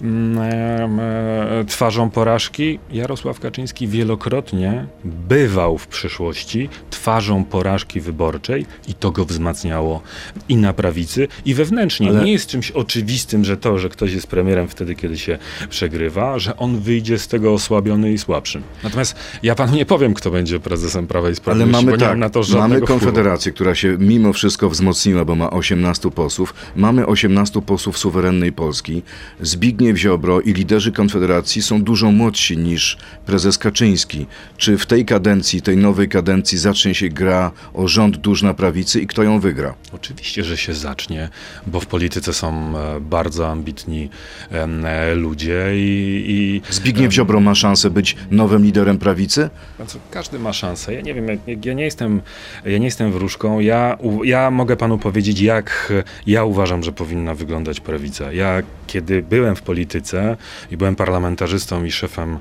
e, 0.00 0.02
mm, 0.04 0.98
e, 1.00 1.64
twarzą 1.64 2.10
porażki? 2.10 2.78
Jarosław 2.92 3.40
Kaczyński 3.40 3.88
wielokrotnie 3.88 4.86
bywał 5.04 5.78
w 5.78 5.86
przyszłości 5.86 6.68
twarzą 6.90 7.44
porażki 7.44 8.00
wyborczej 8.00 8.66
i 8.88 8.94
to 8.94 9.10
go 9.10 9.24
wzmacniało 9.24 10.00
i 10.48 10.56
na 10.56 10.72
prawicy, 10.72 11.28
i 11.44 11.54
wewnętrznie. 11.54 12.08
Ale- 12.08 12.24
Nie 12.24 12.32
jest 12.32 12.46
czymś 12.46 12.70
oczywistym, 12.70 13.33
że 13.42 13.56
to, 13.56 13.78
że 13.78 13.88
ktoś 13.88 14.12
jest 14.12 14.26
premierem 14.26 14.68
wtedy, 14.68 14.94
kiedy 14.94 15.18
się 15.18 15.38
przegrywa, 15.68 16.38
że 16.38 16.56
on 16.56 16.80
wyjdzie 16.80 17.18
z 17.18 17.28
tego 17.28 17.52
osłabiony 17.52 18.12
i 18.12 18.18
słabszym. 18.18 18.62
Natomiast 18.82 19.16
ja 19.42 19.54
panu 19.54 19.76
nie 19.76 19.86
powiem, 19.86 20.14
kto 20.14 20.30
będzie 20.30 20.60
prezesem 20.60 21.06
Prawa 21.06 21.26
i 21.26 21.28
Ale 21.28 21.36
Sprawiedliwości, 21.36 21.86
mamy 21.86 21.98
bo 21.98 22.04
nie 22.04 22.08
tak, 22.08 22.18
na 22.18 22.30
to 22.30 22.40
mamy 22.40 22.50
żadnego 22.50 22.86
wpływu. 22.86 23.00
Konfederację, 23.00 23.52
która 23.52 23.74
się 23.74 23.96
mimo 23.98 24.32
wszystko 24.32 24.70
wzmocniła, 24.70 25.24
bo 25.24 25.34
ma 25.34 25.50
18 25.50 26.10
posłów. 26.10 26.54
Mamy 26.76 27.06
18 27.06 27.62
posłów 27.62 27.98
suwerennej 27.98 28.52
Polski. 28.52 29.02
Zbigniew 29.40 29.96
Ziobro 29.96 30.40
i 30.40 30.52
liderzy 30.52 30.92
Konfederacji 30.92 31.62
są 31.62 31.82
dużo 31.82 32.12
młodsi 32.12 32.58
niż 32.58 32.98
prezes 33.26 33.58
Kaczyński. 33.58 34.26
Czy 34.56 34.78
w 34.78 34.86
tej 34.86 35.04
kadencji, 35.04 35.62
tej 35.62 35.76
nowej 35.76 36.08
kadencji 36.08 36.58
zacznie 36.58 36.94
się 36.94 37.08
gra 37.08 37.50
o 37.74 37.88
rząd 37.88 38.16
dusz 38.16 38.42
na 38.42 38.54
prawicy 38.54 39.00
i 39.00 39.06
kto 39.06 39.22
ją 39.22 39.40
wygra? 39.40 39.74
Oczywiście, 39.92 40.44
że 40.44 40.56
się 40.56 40.74
zacznie, 40.74 41.28
bo 41.66 41.80
w 41.80 41.86
polityce 41.86 42.32
są 42.32 42.78
e, 42.78 43.00
bardzo 43.24 43.48
ambitni 43.50 44.10
ludzie 45.14 45.70
i, 45.74 46.24
i 46.28 46.72
Zbigniew 46.72 47.12
Ziobro 47.12 47.40
ma 47.40 47.54
szansę 47.54 47.90
być 47.90 48.16
nowym 48.30 48.64
liderem 48.64 48.98
prawicy? 48.98 49.50
Znaczy, 49.76 49.98
każdy 50.10 50.38
ma 50.38 50.52
szansę. 50.52 50.94
Ja 50.94 51.00
nie 51.00 51.14
wiem, 51.14 51.26
ja 51.64 51.72
nie 51.72 51.84
jestem, 51.84 52.20
ja 52.64 52.78
nie 52.78 52.84
jestem 52.84 53.12
wróżką. 53.12 53.60
Ja, 53.60 53.98
ja 54.24 54.50
mogę 54.50 54.76
panu 54.76 54.98
powiedzieć, 54.98 55.40
jak 55.40 55.92
ja 56.26 56.44
uważam, 56.44 56.82
że 56.82 56.92
powinna 56.92 57.34
wyglądać 57.34 57.80
prawica. 57.80 58.32
Ja, 58.32 58.62
kiedy 58.86 59.22
byłem 59.22 59.56
w 59.56 59.62
polityce 59.62 60.36
i 60.70 60.76
byłem 60.76 60.96
parlamentarzystą 60.96 61.84
i 61.84 61.92
szefem 61.92 62.38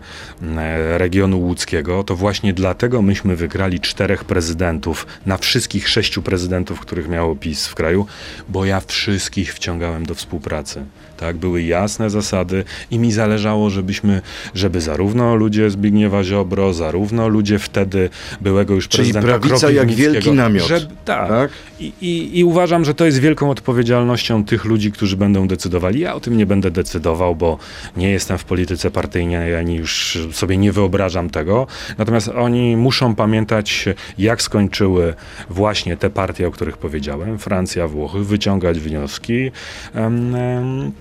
regionu 0.98 1.40
łódzkiego, 1.40 2.04
to 2.04 2.16
właśnie 2.16 2.54
dlatego 2.54 3.02
myśmy 3.02 3.36
wygrali 3.36 3.80
czterech 3.80 4.24
prezydentów 4.26 5.08
na 5.26 5.38
wszystkich 5.38 5.90
sześciu 5.90 6.22
prezydentów, 6.22 6.80
których 6.80 7.10
miało 7.10 7.36
PiS 7.36 7.68
w 7.68 7.76
kraju, 7.76 8.06
bo 8.50 8.66
ja 8.66 8.80
wszystkich 8.80 9.54
wciągałem 9.54 10.06
do 10.06 10.16
współpracy. 10.16 10.73
меняется. 10.80 11.13
Tak, 11.24 11.38
były 11.38 11.64
jasne 11.64 12.10
zasady 12.10 12.64
i 12.92 13.00
mi 13.00 13.12
zależało, 13.12 13.70
żebyśmy, 13.70 14.22
żeby 14.56 14.82
zarówno 14.82 15.36
ludzie 15.36 15.70
Zbigniewa 15.70 16.24
Ziobro, 16.24 16.74
zarówno 16.74 17.28
ludzie 17.28 17.60
wtedy 17.60 18.10
byłego 18.42 18.74
już 18.74 18.88
Czyli 18.88 19.14
prezydenta 19.14 19.28
prawica 19.28 19.72
jak 19.72 19.92
wielki 19.92 20.32
namiot, 20.32 20.68
Żeby, 20.68 20.88
tak. 21.06 21.30
tak? 21.30 21.52
I, 21.80 21.94
i, 22.02 22.40
I 22.40 22.44
uważam, 22.44 22.86
że 22.86 22.94
to 22.94 23.06
jest 23.06 23.20
wielką 23.20 23.50
odpowiedzialnością 23.50 24.44
tych 24.44 24.66
ludzi, 24.66 24.92
którzy 24.92 25.18
będą 25.18 25.48
decydowali. 25.48 26.00
Ja 26.00 26.16
o 26.16 26.20
tym 26.20 26.38
nie 26.38 26.46
będę 26.46 26.72
decydował, 26.72 27.36
bo 27.36 27.58
nie 27.98 28.12
jestem 28.12 28.38
w 28.38 28.44
polityce 28.44 28.92
partyjnej, 28.92 29.56
ani 29.56 29.76
już 29.76 30.18
sobie 30.32 30.58
nie 30.58 30.72
wyobrażam 30.72 31.30
tego. 31.30 31.68
Natomiast 31.98 32.28
oni 32.28 32.78
muszą 32.78 33.16
pamiętać, 33.16 33.86
jak 34.18 34.42
skończyły 34.42 35.14
właśnie 35.50 35.98
te 35.98 36.10
partie, 36.10 36.48
o 36.48 36.52
których 36.52 36.78
powiedziałem, 36.78 37.40
Francja, 37.40 37.88
Włochy, 37.88 38.20
wyciągać 38.20 38.80
wnioski. 38.80 39.52
em, 39.94 40.36
em, 40.36 40.92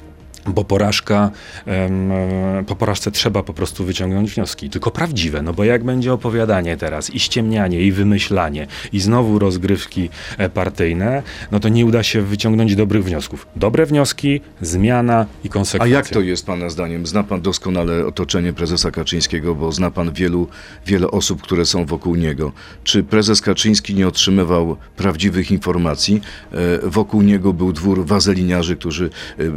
bo 0.46 0.64
porażka, 0.64 1.30
e, 1.66 2.64
po 2.66 2.76
porażce 2.76 3.10
trzeba 3.10 3.42
po 3.42 3.54
prostu 3.54 3.84
wyciągnąć 3.84 4.30
wnioski, 4.34 4.70
tylko 4.70 4.90
prawdziwe, 4.90 5.42
no 5.42 5.52
bo 5.52 5.64
jak 5.64 5.84
będzie 5.84 6.12
opowiadanie 6.12 6.76
teraz 6.76 7.10
i 7.10 7.20
ściemnianie 7.20 7.80
i 7.80 7.92
wymyślanie 7.92 8.66
i 8.92 9.00
znowu 9.00 9.38
rozgrywki 9.38 10.10
e, 10.38 10.48
partyjne, 10.48 11.22
no 11.52 11.60
to 11.60 11.68
nie 11.68 11.86
uda 11.86 12.02
się 12.02 12.22
wyciągnąć 12.22 12.76
dobrych 12.76 13.04
wniosków. 13.04 13.46
Dobre 13.56 13.86
wnioski, 13.86 14.40
zmiana 14.60 15.26
i 15.44 15.48
A 15.48 15.52
konsekwencje. 15.52 15.94
jak 15.96 16.08
to 16.08 16.20
jest 16.20 16.46
pana 16.46 16.70
zdaniem? 16.70 17.06
Zna 17.06 17.22
pan 17.24 17.40
doskonale 17.42 18.06
otoczenie 18.06 18.52
prezesa 18.52 18.90
Kaczyńskiego, 18.90 19.54
bo 19.54 19.72
zna 19.72 19.90
pan 19.90 20.12
wielu, 20.12 20.48
wiele 20.86 21.10
osób, 21.10 21.42
które 21.42 21.66
są 21.66 21.86
wokół 21.86 22.14
niego. 22.16 22.52
Czy 22.84 23.02
prezes 23.02 23.40
Kaczyński 23.40 23.94
nie 23.94 24.08
otrzymywał 24.08 24.76
prawdziwych 24.96 25.50
informacji? 25.50 26.20
E, 26.52 26.56
Wokół 26.90 27.22
niego 27.22 27.52
był 27.52 27.72
dwór 27.72 28.06
wazeliniarzy, 28.06 28.76
którzy 28.76 29.10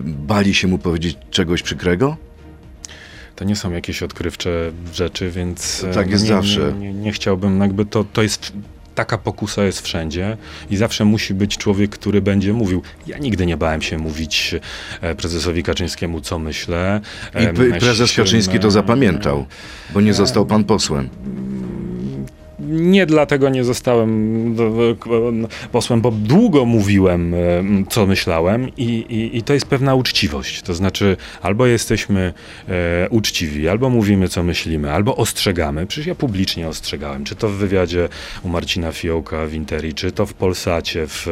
bali 0.05 0.53
się 0.53 0.67
mu 0.67 0.74
powiedzieć 0.77 1.17
czegoś 1.31 1.61
przykrego? 1.63 2.17
To 3.35 3.45
nie 3.45 3.55
są 3.55 3.71
jakieś 3.71 4.03
odkrywcze 4.03 4.71
rzeczy, 4.93 5.31
więc 5.31 5.83
e, 5.83 5.93
Tak 5.93 6.09
jest 6.09 6.23
nie, 6.23 6.27
zawsze. 6.29 6.73
Nie, 6.73 6.93
nie, 6.93 6.93
nie 6.93 7.11
chciałbym, 7.11 7.59
jakby 7.61 7.85
to, 7.85 8.03
to 8.13 8.21
jest 8.23 8.53
taka 8.95 9.17
pokusa 9.17 9.63
jest 9.63 9.81
wszędzie 9.81 10.37
i 10.69 10.77
zawsze 10.77 11.05
musi 11.05 11.33
być 11.33 11.57
człowiek, 11.57 11.91
który 11.91 12.21
będzie 12.21 12.53
mówił. 12.53 12.81
Ja 13.07 13.17
nigdy 13.17 13.45
nie 13.45 13.57
bałem 13.57 13.81
się 13.81 13.97
mówić 13.97 14.55
e, 15.01 15.15
prezesowi 15.15 15.63
Kaczyńskiemu, 15.63 16.21
co 16.21 16.39
myślę. 16.39 17.01
I 17.29 17.53
p- 17.53 17.79
prezes 17.79 18.13
Kaczyński 18.15 18.59
to 18.59 18.71
zapamiętał, 18.71 19.45
bo 19.93 20.01
nie 20.01 20.13
został 20.13 20.45
pan 20.45 20.63
posłem. 20.63 21.09
Nie 22.65 23.05
dlatego 23.05 23.49
nie 23.49 23.63
zostałem 23.63 24.55
posłem, 25.71 26.01
bo 26.01 26.11
długo 26.11 26.65
mówiłem, 26.65 27.33
em, 27.33 27.85
co 27.89 28.05
myślałem, 28.05 28.75
i, 28.77 28.83
i, 28.83 29.37
i 29.37 29.43
to 29.43 29.53
jest 29.53 29.65
pewna 29.65 29.95
uczciwość. 29.95 30.61
To 30.61 30.73
znaczy, 30.73 31.17
albo 31.41 31.65
jesteśmy 31.65 32.33
e, 32.67 33.09
uczciwi, 33.09 33.69
albo 33.69 33.89
mówimy, 33.89 34.27
co 34.29 34.43
myślimy, 34.43 34.91
albo 34.91 35.15
ostrzegamy. 35.15 35.85
Przecież 35.85 36.07
ja 36.07 36.15
publicznie 36.15 36.67
ostrzegałem, 36.67 37.23
czy 37.23 37.35
to 37.35 37.49
w 37.49 37.53
wywiadzie 37.53 38.09
u 38.43 38.49
Marcina 38.49 38.91
Fiołka 38.91 39.45
w 39.45 39.53
Interi, 39.53 39.93
czy 39.93 40.11
to 40.11 40.25
w 40.25 40.33
Polsacie, 40.33 41.07
w 41.07 41.27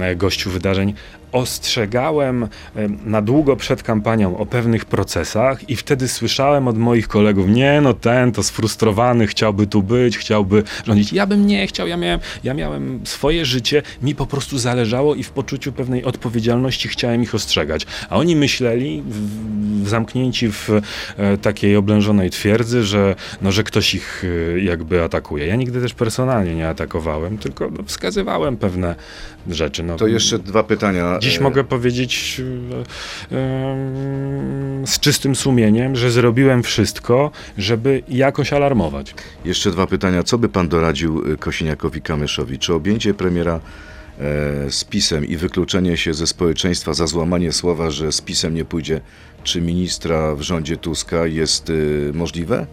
e, 0.00 0.16
gościu 0.16 0.50
wydarzeń. 0.50 0.94
Ostrzegałem 1.32 2.48
em, 2.76 2.98
na 3.04 3.22
długo 3.22 3.56
przed 3.56 3.82
kampanią 3.82 4.36
o 4.36 4.46
pewnych 4.46 4.84
procesach 4.84 5.70
i 5.70 5.76
wtedy 5.76 6.08
słyszałem 6.08 6.68
od 6.68 6.78
moich 6.78 7.08
kolegów, 7.08 7.48
nie 7.48 7.80
no 7.80 7.94
ten 7.94 8.32
to 8.32 8.42
sfrustrowany, 8.42 9.26
chciałby 9.26 9.66
tu 9.66 9.82
być, 9.82 10.18
chciałby 10.18 10.62
rządzić. 10.86 11.12
Ja 11.12 11.26
bym 11.26 11.46
nie 11.46 11.66
chciał, 11.66 11.88
ja 11.88 11.96
miałem, 11.96 12.20
ja 12.44 12.54
miałem 12.54 13.00
swoje 13.04 13.44
życie, 13.44 13.82
mi 14.02 14.14
po 14.14 14.26
prostu 14.26 14.58
zależało 14.58 15.14
i 15.14 15.22
w 15.22 15.30
poczuciu 15.30 15.72
pewnej 15.72 16.04
odpowiedzialności 16.04 16.88
chciałem 16.88 17.22
ich 17.22 17.34
ostrzegać. 17.34 17.86
A 18.10 18.16
oni 18.16 18.36
myśleli, 18.36 19.02
w 19.82 19.88
zamknięci 19.88 20.52
w 20.52 20.70
e, 21.16 21.38
takiej 21.38 21.76
oblężonej 21.76 22.30
twierdzy, 22.30 22.84
że, 22.84 23.14
no, 23.42 23.52
że 23.52 23.64
ktoś 23.64 23.94
ich 23.94 24.24
e, 24.54 24.60
jakby 24.60 25.02
atakuje. 25.02 25.46
Ja 25.46 25.56
nigdy 25.56 25.80
też 25.80 25.94
personalnie 25.94 26.54
nie 26.54 26.68
atakowałem, 26.68 27.38
tylko 27.38 27.70
no, 27.70 27.84
wskazywałem 27.86 28.56
pewne 28.56 28.94
rzeczy. 29.50 29.82
No, 29.82 29.96
To 29.96 30.06
jeszcze 30.06 30.38
dwa 30.38 30.62
pytania. 30.62 31.18
Dziś 31.20 31.38
E, 31.38 31.42
mogę 31.42 31.64
powiedzieć 31.64 32.42
e, 33.32 33.34
z 34.86 35.00
czystym 35.00 35.36
sumieniem, 35.36 35.96
że 35.96 36.10
zrobiłem 36.10 36.62
wszystko, 36.62 37.30
żeby 37.58 38.02
jakoś 38.08 38.52
alarmować. 38.52 39.14
Jeszcze 39.44 39.70
dwa 39.70 39.86
pytania. 39.86 40.22
Co 40.22 40.38
by 40.38 40.48
pan 40.48 40.68
doradził 40.68 41.32
y, 41.32 41.36
Kosiniakowi 41.36 42.02
Kamyszowi? 42.02 42.58
Czy 42.58 42.74
objęcie 42.74 43.14
premiera 43.14 43.54
e, 43.54 43.60
z 44.70 44.84
PiSem 44.84 45.24
i 45.24 45.36
wykluczenie 45.36 45.96
się 45.96 46.14
ze 46.14 46.26
społeczeństwa 46.26 46.94
za 46.94 47.06
złamanie 47.06 47.52
słowa, 47.52 47.90
że 47.90 48.12
z 48.12 48.20
PiSem 48.20 48.54
nie 48.54 48.64
pójdzie, 48.64 49.00
czy 49.44 49.60
ministra 49.60 50.34
w 50.34 50.42
rządzie 50.42 50.76
Tuska 50.76 51.26
jest 51.26 51.72
możliwe? 52.12 52.66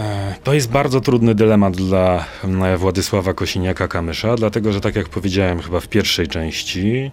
E, 0.00 0.34
To 0.44 0.54
jest 0.54 0.70
bardzo 0.70 1.00
trudny 1.00 1.34
dylemat 1.34 1.76
dla 1.76 2.24
mm, 2.44 2.78
Władysława 2.78 3.32
Kosiniaka-Kamysza, 3.32 4.36
dlatego 4.36 4.72
że 4.72 4.80
tak 4.80 4.96
jak 4.96 5.08
powiedziałem 5.08 5.60
chyba 5.60 5.80
w 5.80 5.88
pierwszej 5.88 6.28
części 6.28 7.10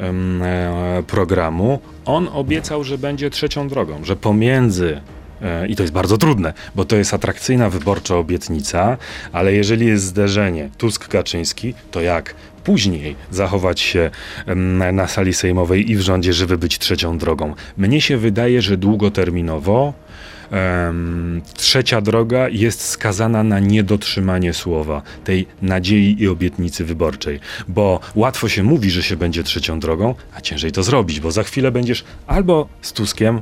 e, 0.00 1.02
programu, 1.06 1.78
on 2.04 2.28
obiecał, 2.32 2.84
że 2.84 2.98
będzie 2.98 3.30
trzecią 3.30 3.68
drogą, 3.68 4.04
że 4.04 4.16
pomiędzy 4.16 5.00
e, 5.42 5.68
i 5.68 5.76
to 5.76 5.82
jest 5.82 5.92
bardzo 5.92 6.18
trudne, 6.18 6.52
bo 6.74 6.84
to 6.84 6.96
jest 6.96 7.14
atrakcyjna 7.14 7.70
wyborcza 7.70 8.16
obietnica, 8.16 8.96
ale 9.32 9.52
jeżeli 9.52 9.86
jest 9.86 10.04
zderzenie 10.04 10.70
Tusk-Kaczyński, 10.78 11.74
to 11.90 12.00
jak 12.00 12.34
później 12.64 13.16
zachować 13.30 13.80
się 13.80 14.10
na 14.92 15.06
sali 15.08 15.34
sejmowej 15.34 15.90
i 15.90 15.96
w 15.96 16.00
rządzie, 16.00 16.32
żeby 16.32 16.58
być 16.58 16.78
trzecią 16.78 17.18
drogą? 17.18 17.54
Mnie 17.76 18.00
się 18.00 18.16
wydaje, 18.16 18.62
że 18.62 18.76
długoterminowo 18.76 19.92
Em, 20.50 21.42
trzecia 21.54 22.00
droga 22.00 22.48
jest 22.48 22.82
skazana 22.82 23.42
na 23.42 23.60
niedotrzymanie 23.60 24.54
słowa, 24.54 25.02
tej 25.24 25.46
nadziei 25.62 26.22
i 26.22 26.28
obietnicy 26.28 26.84
wyborczej. 26.84 27.40
Bo 27.68 28.00
łatwo 28.14 28.48
się 28.48 28.62
mówi, 28.62 28.90
że 28.90 29.02
się 29.02 29.16
będzie 29.16 29.42
trzecią 29.42 29.80
drogą, 29.80 30.14
a 30.34 30.40
ciężej 30.40 30.72
to 30.72 30.82
zrobić, 30.82 31.20
bo 31.20 31.30
za 31.30 31.42
chwilę 31.42 31.72
będziesz 31.72 32.04
albo 32.26 32.68
z 32.82 32.92
Tuskiem, 32.92 33.40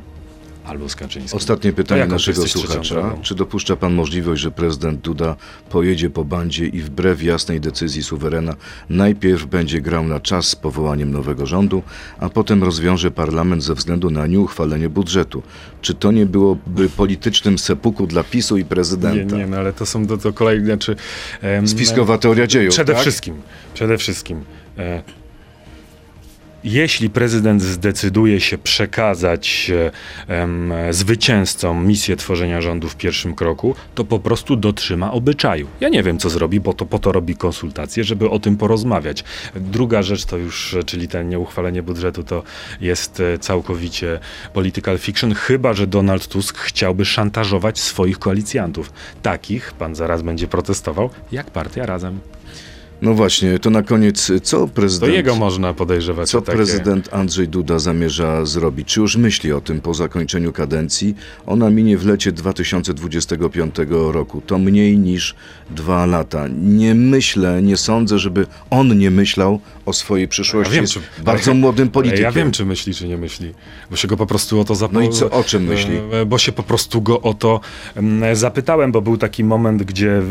albo 0.68 0.88
z 0.88 0.96
Kaczyńskim. 0.96 1.36
Ostatnie 1.36 1.72
pytanie 1.72 2.06
naszego 2.06 2.46
słuchacza. 2.46 3.14
Czy 3.22 3.34
dopuszcza 3.34 3.76
pan 3.76 3.94
możliwość, 3.94 4.42
że 4.42 4.50
prezydent 4.50 5.00
Duda 5.00 5.36
pojedzie 5.70 6.10
po 6.10 6.24
bandzie 6.24 6.66
i 6.66 6.80
wbrew 6.80 7.22
jasnej 7.22 7.60
decyzji 7.60 8.02
suwerena 8.02 8.54
najpierw 8.90 9.46
będzie 9.46 9.80
grał 9.80 10.04
na 10.04 10.20
czas 10.20 10.48
z 10.48 10.56
powołaniem 10.56 11.12
nowego 11.12 11.46
rządu, 11.46 11.82
a 12.18 12.28
potem 12.28 12.64
rozwiąże 12.64 13.10
parlament 13.10 13.64
ze 13.64 13.74
względu 13.74 14.10
na 14.10 14.26
nieuchwalenie 14.26 14.88
budżetu? 14.88 15.42
Czy 15.82 15.94
to 15.94 16.12
nie 16.12 16.26
byłoby 16.26 16.88
politycznym 16.88 17.58
sepuku 17.58 18.06
dla 18.06 18.24
PiSu 18.24 18.56
i 18.56 18.60
Nie, 18.60 18.64
prezydenta? 18.66 19.36
nie, 19.36 19.46
no 19.46 19.56
ale 19.56 19.72
to 19.72 19.86
są 19.86 20.06
to, 20.06 20.18
to 20.18 20.32
kolejne, 20.32 20.66
znaczy... 20.66 20.96
em, 21.42 21.68
Spiskowa 21.68 22.18
teoria 22.18 22.46
dziejów, 22.46 22.74
Przede 22.74 22.92
tak? 22.92 23.02
wszystkim, 23.02 23.34
przede 23.74 23.98
wszystkim. 23.98 24.44
E, 24.78 25.02
jeśli 26.64 27.10
prezydent 27.10 27.62
zdecyduje 27.62 28.40
się 28.40 28.58
przekazać 28.58 29.70
em, 30.28 30.72
zwycięzcom 30.90 31.86
misję 31.86 32.16
tworzenia 32.16 32.60
rządu 32.60 32.88
w 32.88 32.96
pierwszym 32.96 33.34
kroku, 33.34 33.74
to 33.94 34.04
po 34.04 34.18
prostu 34.18 34.56
dotrzyma 34.56 35.12
obyczaju. 35.12 35.66
Ja 35.80 35.88
nie 35.88 36.02
wiem, 36.02 36.18
co 36.18 36.30
zrobi, 36.30 36.60
bo 36.60 36.72
to 36.72 36.86
po 36.86 36.98
to 36.98 37.12
robi 37.12 37.36
konsultacje, 37.36 38.04
żeby 38.04 38.30
o 38.30 38.38
tym 38.38 38.56
porozmawiać. 38.56 39.24
Druga 39.56 40.02
rzecz 40.02 40.24
to 40.24 40.36
już, 40.36 40.76
czyli 40.86 41.08
ten 41.08 41.28
nieuchwalenie 41.28 41.82
budżetu, 41.82 42.24
to 42.24 42.42
jest 42.80 43.20
e, 43.20 43.38
całkowicie 43.38 44.20
political 44.52 44.98
fiction, 44.98 45.34
chyba 45.34 45.72
że 45.72 45.86
Donald 45.86 46.28
Tusk 46.28 46.58
chciałby 46.58 47.04
szantażować 47.04 47.80
swoich 47.80 48.18
koalicjantów. 48.18 48.92
Takich, 49.22 49.72
pan 49.72 49.94
zaraz 49.94 50.22
będzie 50.22 50.46
protestował, 50.46 51.10
jak 51.32 51.50
partia 51.50 51.86
razem. 51.86 52.20
No 53.02 53.14
właśnie, 53.14 53.58
to 53.58 53.70
na 53.70 53.82
koniec, 53.82 54.32
co 54.42 54.58
To 54.60 54.68
prezydent... 54.68 55.12
jego 55.14 55.36
można 55.36 55.74
podejrzewać 55.74 56.28
Co 56.30 56.42
prezydent 56.42 57.08
Andrzej 57.14 57.48
Duda 57.48 57.78
zamierza 57.78 58.44
zrobić? 58.44 58.88
Czy 58.88 59.00
już 59.00 59.16
myśli 59.16 59.52
o 59.52 59.60
tym 59.60 59.80
po 59.80 59.94
zakończeniu 59.94 60.52
kadencji? 60.52 61.14
Ona 61.46 61.70
minie 61.70 61.98
w 61.98 62.06
lecie 62.06 62.32
2025 62.32 63.74
roku. 63.90 64.42
To 64.46 64.58
mniej 64.58 64.98
niż 64.98 65.34
dwa 65.70 66.06
lata. 66.06 66.46
Nie 66.62 66.94
myślę, 66.94 67.62
nie 67.62 67.76
sądzę, 67.76 68.18
żeby 68.18 68.46
on 68.70 68.98
nie 68.98 69.10
myślał 69.10 69.60
o 69.86 69.92
swojej 69.92 70.28
przyszłości. 70.28 70.74
Ja 70.74 70.80
wiem, 70.82 70.90
czy- 70.90 71.00
bardzo 71.24 71.54
młodym 71.64 71.88
politykiem. 71.90 72.24
Ja 72.24 72.32
wiem, 72.32 72.50
czy 72.50 72.64
myśli, 72.64 72.94
czy 72.94 73.08
nie 73.08 73.16
myśli, 73.16 73.54
bo 73.90 73.96
się 73.96 74.08
go 74.08 74.16
po 74.16 74.26
prostu 74.26 74.60
o 74.60 74.64
to 74.64 74.72
No 74.72 74.78
zapytałem. 74.78 75.10
i 75.10 75.12
co, 75.14 75.30
o 75.30 75.44
czym 75.44 75.62
myśli? 75.64 75.98
Bo 76.26 76.38
się 76.38 76.52
po 76.52 76.62
prostu 76.62 77.02
go 77.02 77.20
o 77.20 77.34
to 77.34 77.60
em, 77.96 78.22
zapytałem, 78.32 78.92
bo 78.92 79.00
był 79.02 79.16
taki 79.16 79.44
moment, 79.44 79.82
gdzie 79.82 80.22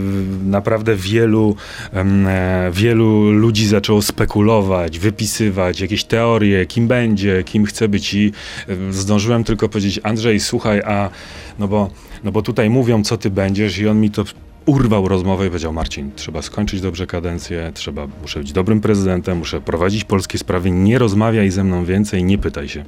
naprawdę 0.45 0.95
wielu, 0.95 1.55
e, 1.93 2.56
wielu 2.71 3.31
ludzi 3.31 3.67
zaczęło 3.67 4.01
spekulować, 4.01 4.99
wypisywać 4.99 5.79
jakieś 5.79 6.03
teorie, 6.03 6.65
kim 6.65 6.87
będzie, 6.87 7.43
kim 7.43 7.65
chce 7.65 7.87
być 7.87 8.13
i 8.13 8.31
em, 8.67 8.93
zdążyłem 8.93 9.43
tylko 9.43 9.69
powiedzieć, 9.69 9.99
Andrzej, 10.03 10.39
słuchaj, 10.39 10.81
a 10.81 11.09
no 11.59 11.67
bo, 11.67 11.89
no 12.23 12.31
bo 12.31 12.41
tutaj 12.41 12.69
mówią, 12.69 13.03
co 13.03 13.17
ty 13.17 13.29
będziesz 13.29 13.79
i 13.79 13.87
on 13.87 14.01
mi 14.01 14.11
to 14.11 14.23
urwał 14.65 15.07
rozmowę 15.07 15.45
i 15.45 15.49
powiedział, 15.49 15.73
Marcin, 15.73 16.11
trzeba 16.15 16.41
skończyć 16.41 16.81
dobrze 16.81 17.07
kadencję, 17.07 17.71
trzeba, 17.73 18.07
muszę 18.21 18.39
być 18.39 18.51
dobrym 18.51 18.81
prezydentem, 18.81 19.37
muszę 19.37 19.61
prowadzić 19.61 20.03
polskie 20.03 20.37
sprawy, 20.37 20.71
nie 20.71 20.97
rozmawiaj 20.97 21.51
ze 21.51 21.63
mną 21.63 21.85
więcej, 21.85 22.23
nie 22.23 22.37
pytaj 22.37 22.69
się. 22.69 22.85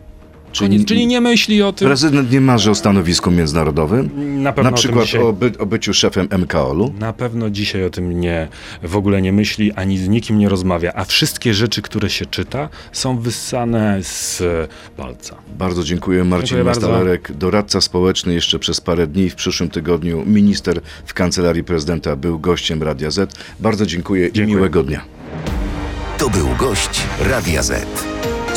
Czyli- 0.51 0.85
Czyli, 0.85 1.07
nie 1.07 1.21
myśli 1.21 1.61
o 1.61 1.73
tym. 1.73 1.87
Prezydent 1.87 2.31
nie 2.31 2.41
marzy 2.41 2.71
o 2.71 2.75
stanowisku 2.75 3.31
międzynarodowym? 3.31 4.09
Na 4.43 4.53
pewno 4.53 4.71
Na 4.71 4.75
o 4.75 4.77
tym 4.77 4.83
przykład 4.83 5.05
dzisiaj, 5.05 5.21
o, 5.21 5.33
by, 5.33 5.51
o 5.59 5.65
byciu 5.65 5.93
szefem 5.93 6.27
MKOL-u? 6.39 6.93
Na 6.99 7.13
pewno 7.13 7.49
dzisiaj 7.49 7.85
o 7.85 7.89
tym 7.89 8.19
nie, 8.19 8.47
w 8.83 8.95
ogóle 8.95 9.21
nie 9.21 9.31
myśli, 9.33 9.71
ani 9.73 9.97
z 9.97 10.07
nikim 10.07 10.37
nie 10.39 10.49
rozmawia, 10.49 10.91
a 10.95 11.05
wszystkie 11.05 11.53
rzeczy, 11.53 11.81
które 11.81 12.09
się 12.09 12.25
czyta, 12.25 12.69
są 12.91 13.19
wyssane 13.19 14.03
z 14.03 14.43
palca. 14.97 15.35
Bardzo 15.57 15.83
dziękuję. 15.83 16.23
Marcin 16.23 16.47
Dziękuję 16.47 16.63
bardzo. 16.63 16.81
Mastalerek, 16.87 17.31
doradca 17.31 17.81
społeczny 17.81 18.33
jeszcze 18.33 18.59
przez 18.59 18.81
parę 18.81 19.07
dni. 19.07 19.29
W 19.29 19.35
przyszłym 19.35 19.69
tygodniu 19.69 20.23
minister 20.25 20.81
w 21.05 21.13
kancelarii 21.13 21.63
prezydenta 21.63 22.15
był 22.15 22.39
gościem 22.39 22.83
Radia 22.83 23.11
Z. 23.11 23.37
Bardzo 23.59 23.85
dziękuję, 23.85 24.27
i 24.27 24.31
Dziękuję. 24.33 24.55
miłego 24.55 24.83
dnia. 24.83 25.01
To 26.17 26.29
był 26.29 26.47
gość 26.59 27.01
Radia 27.19 27.63
Z. 27.63 27.87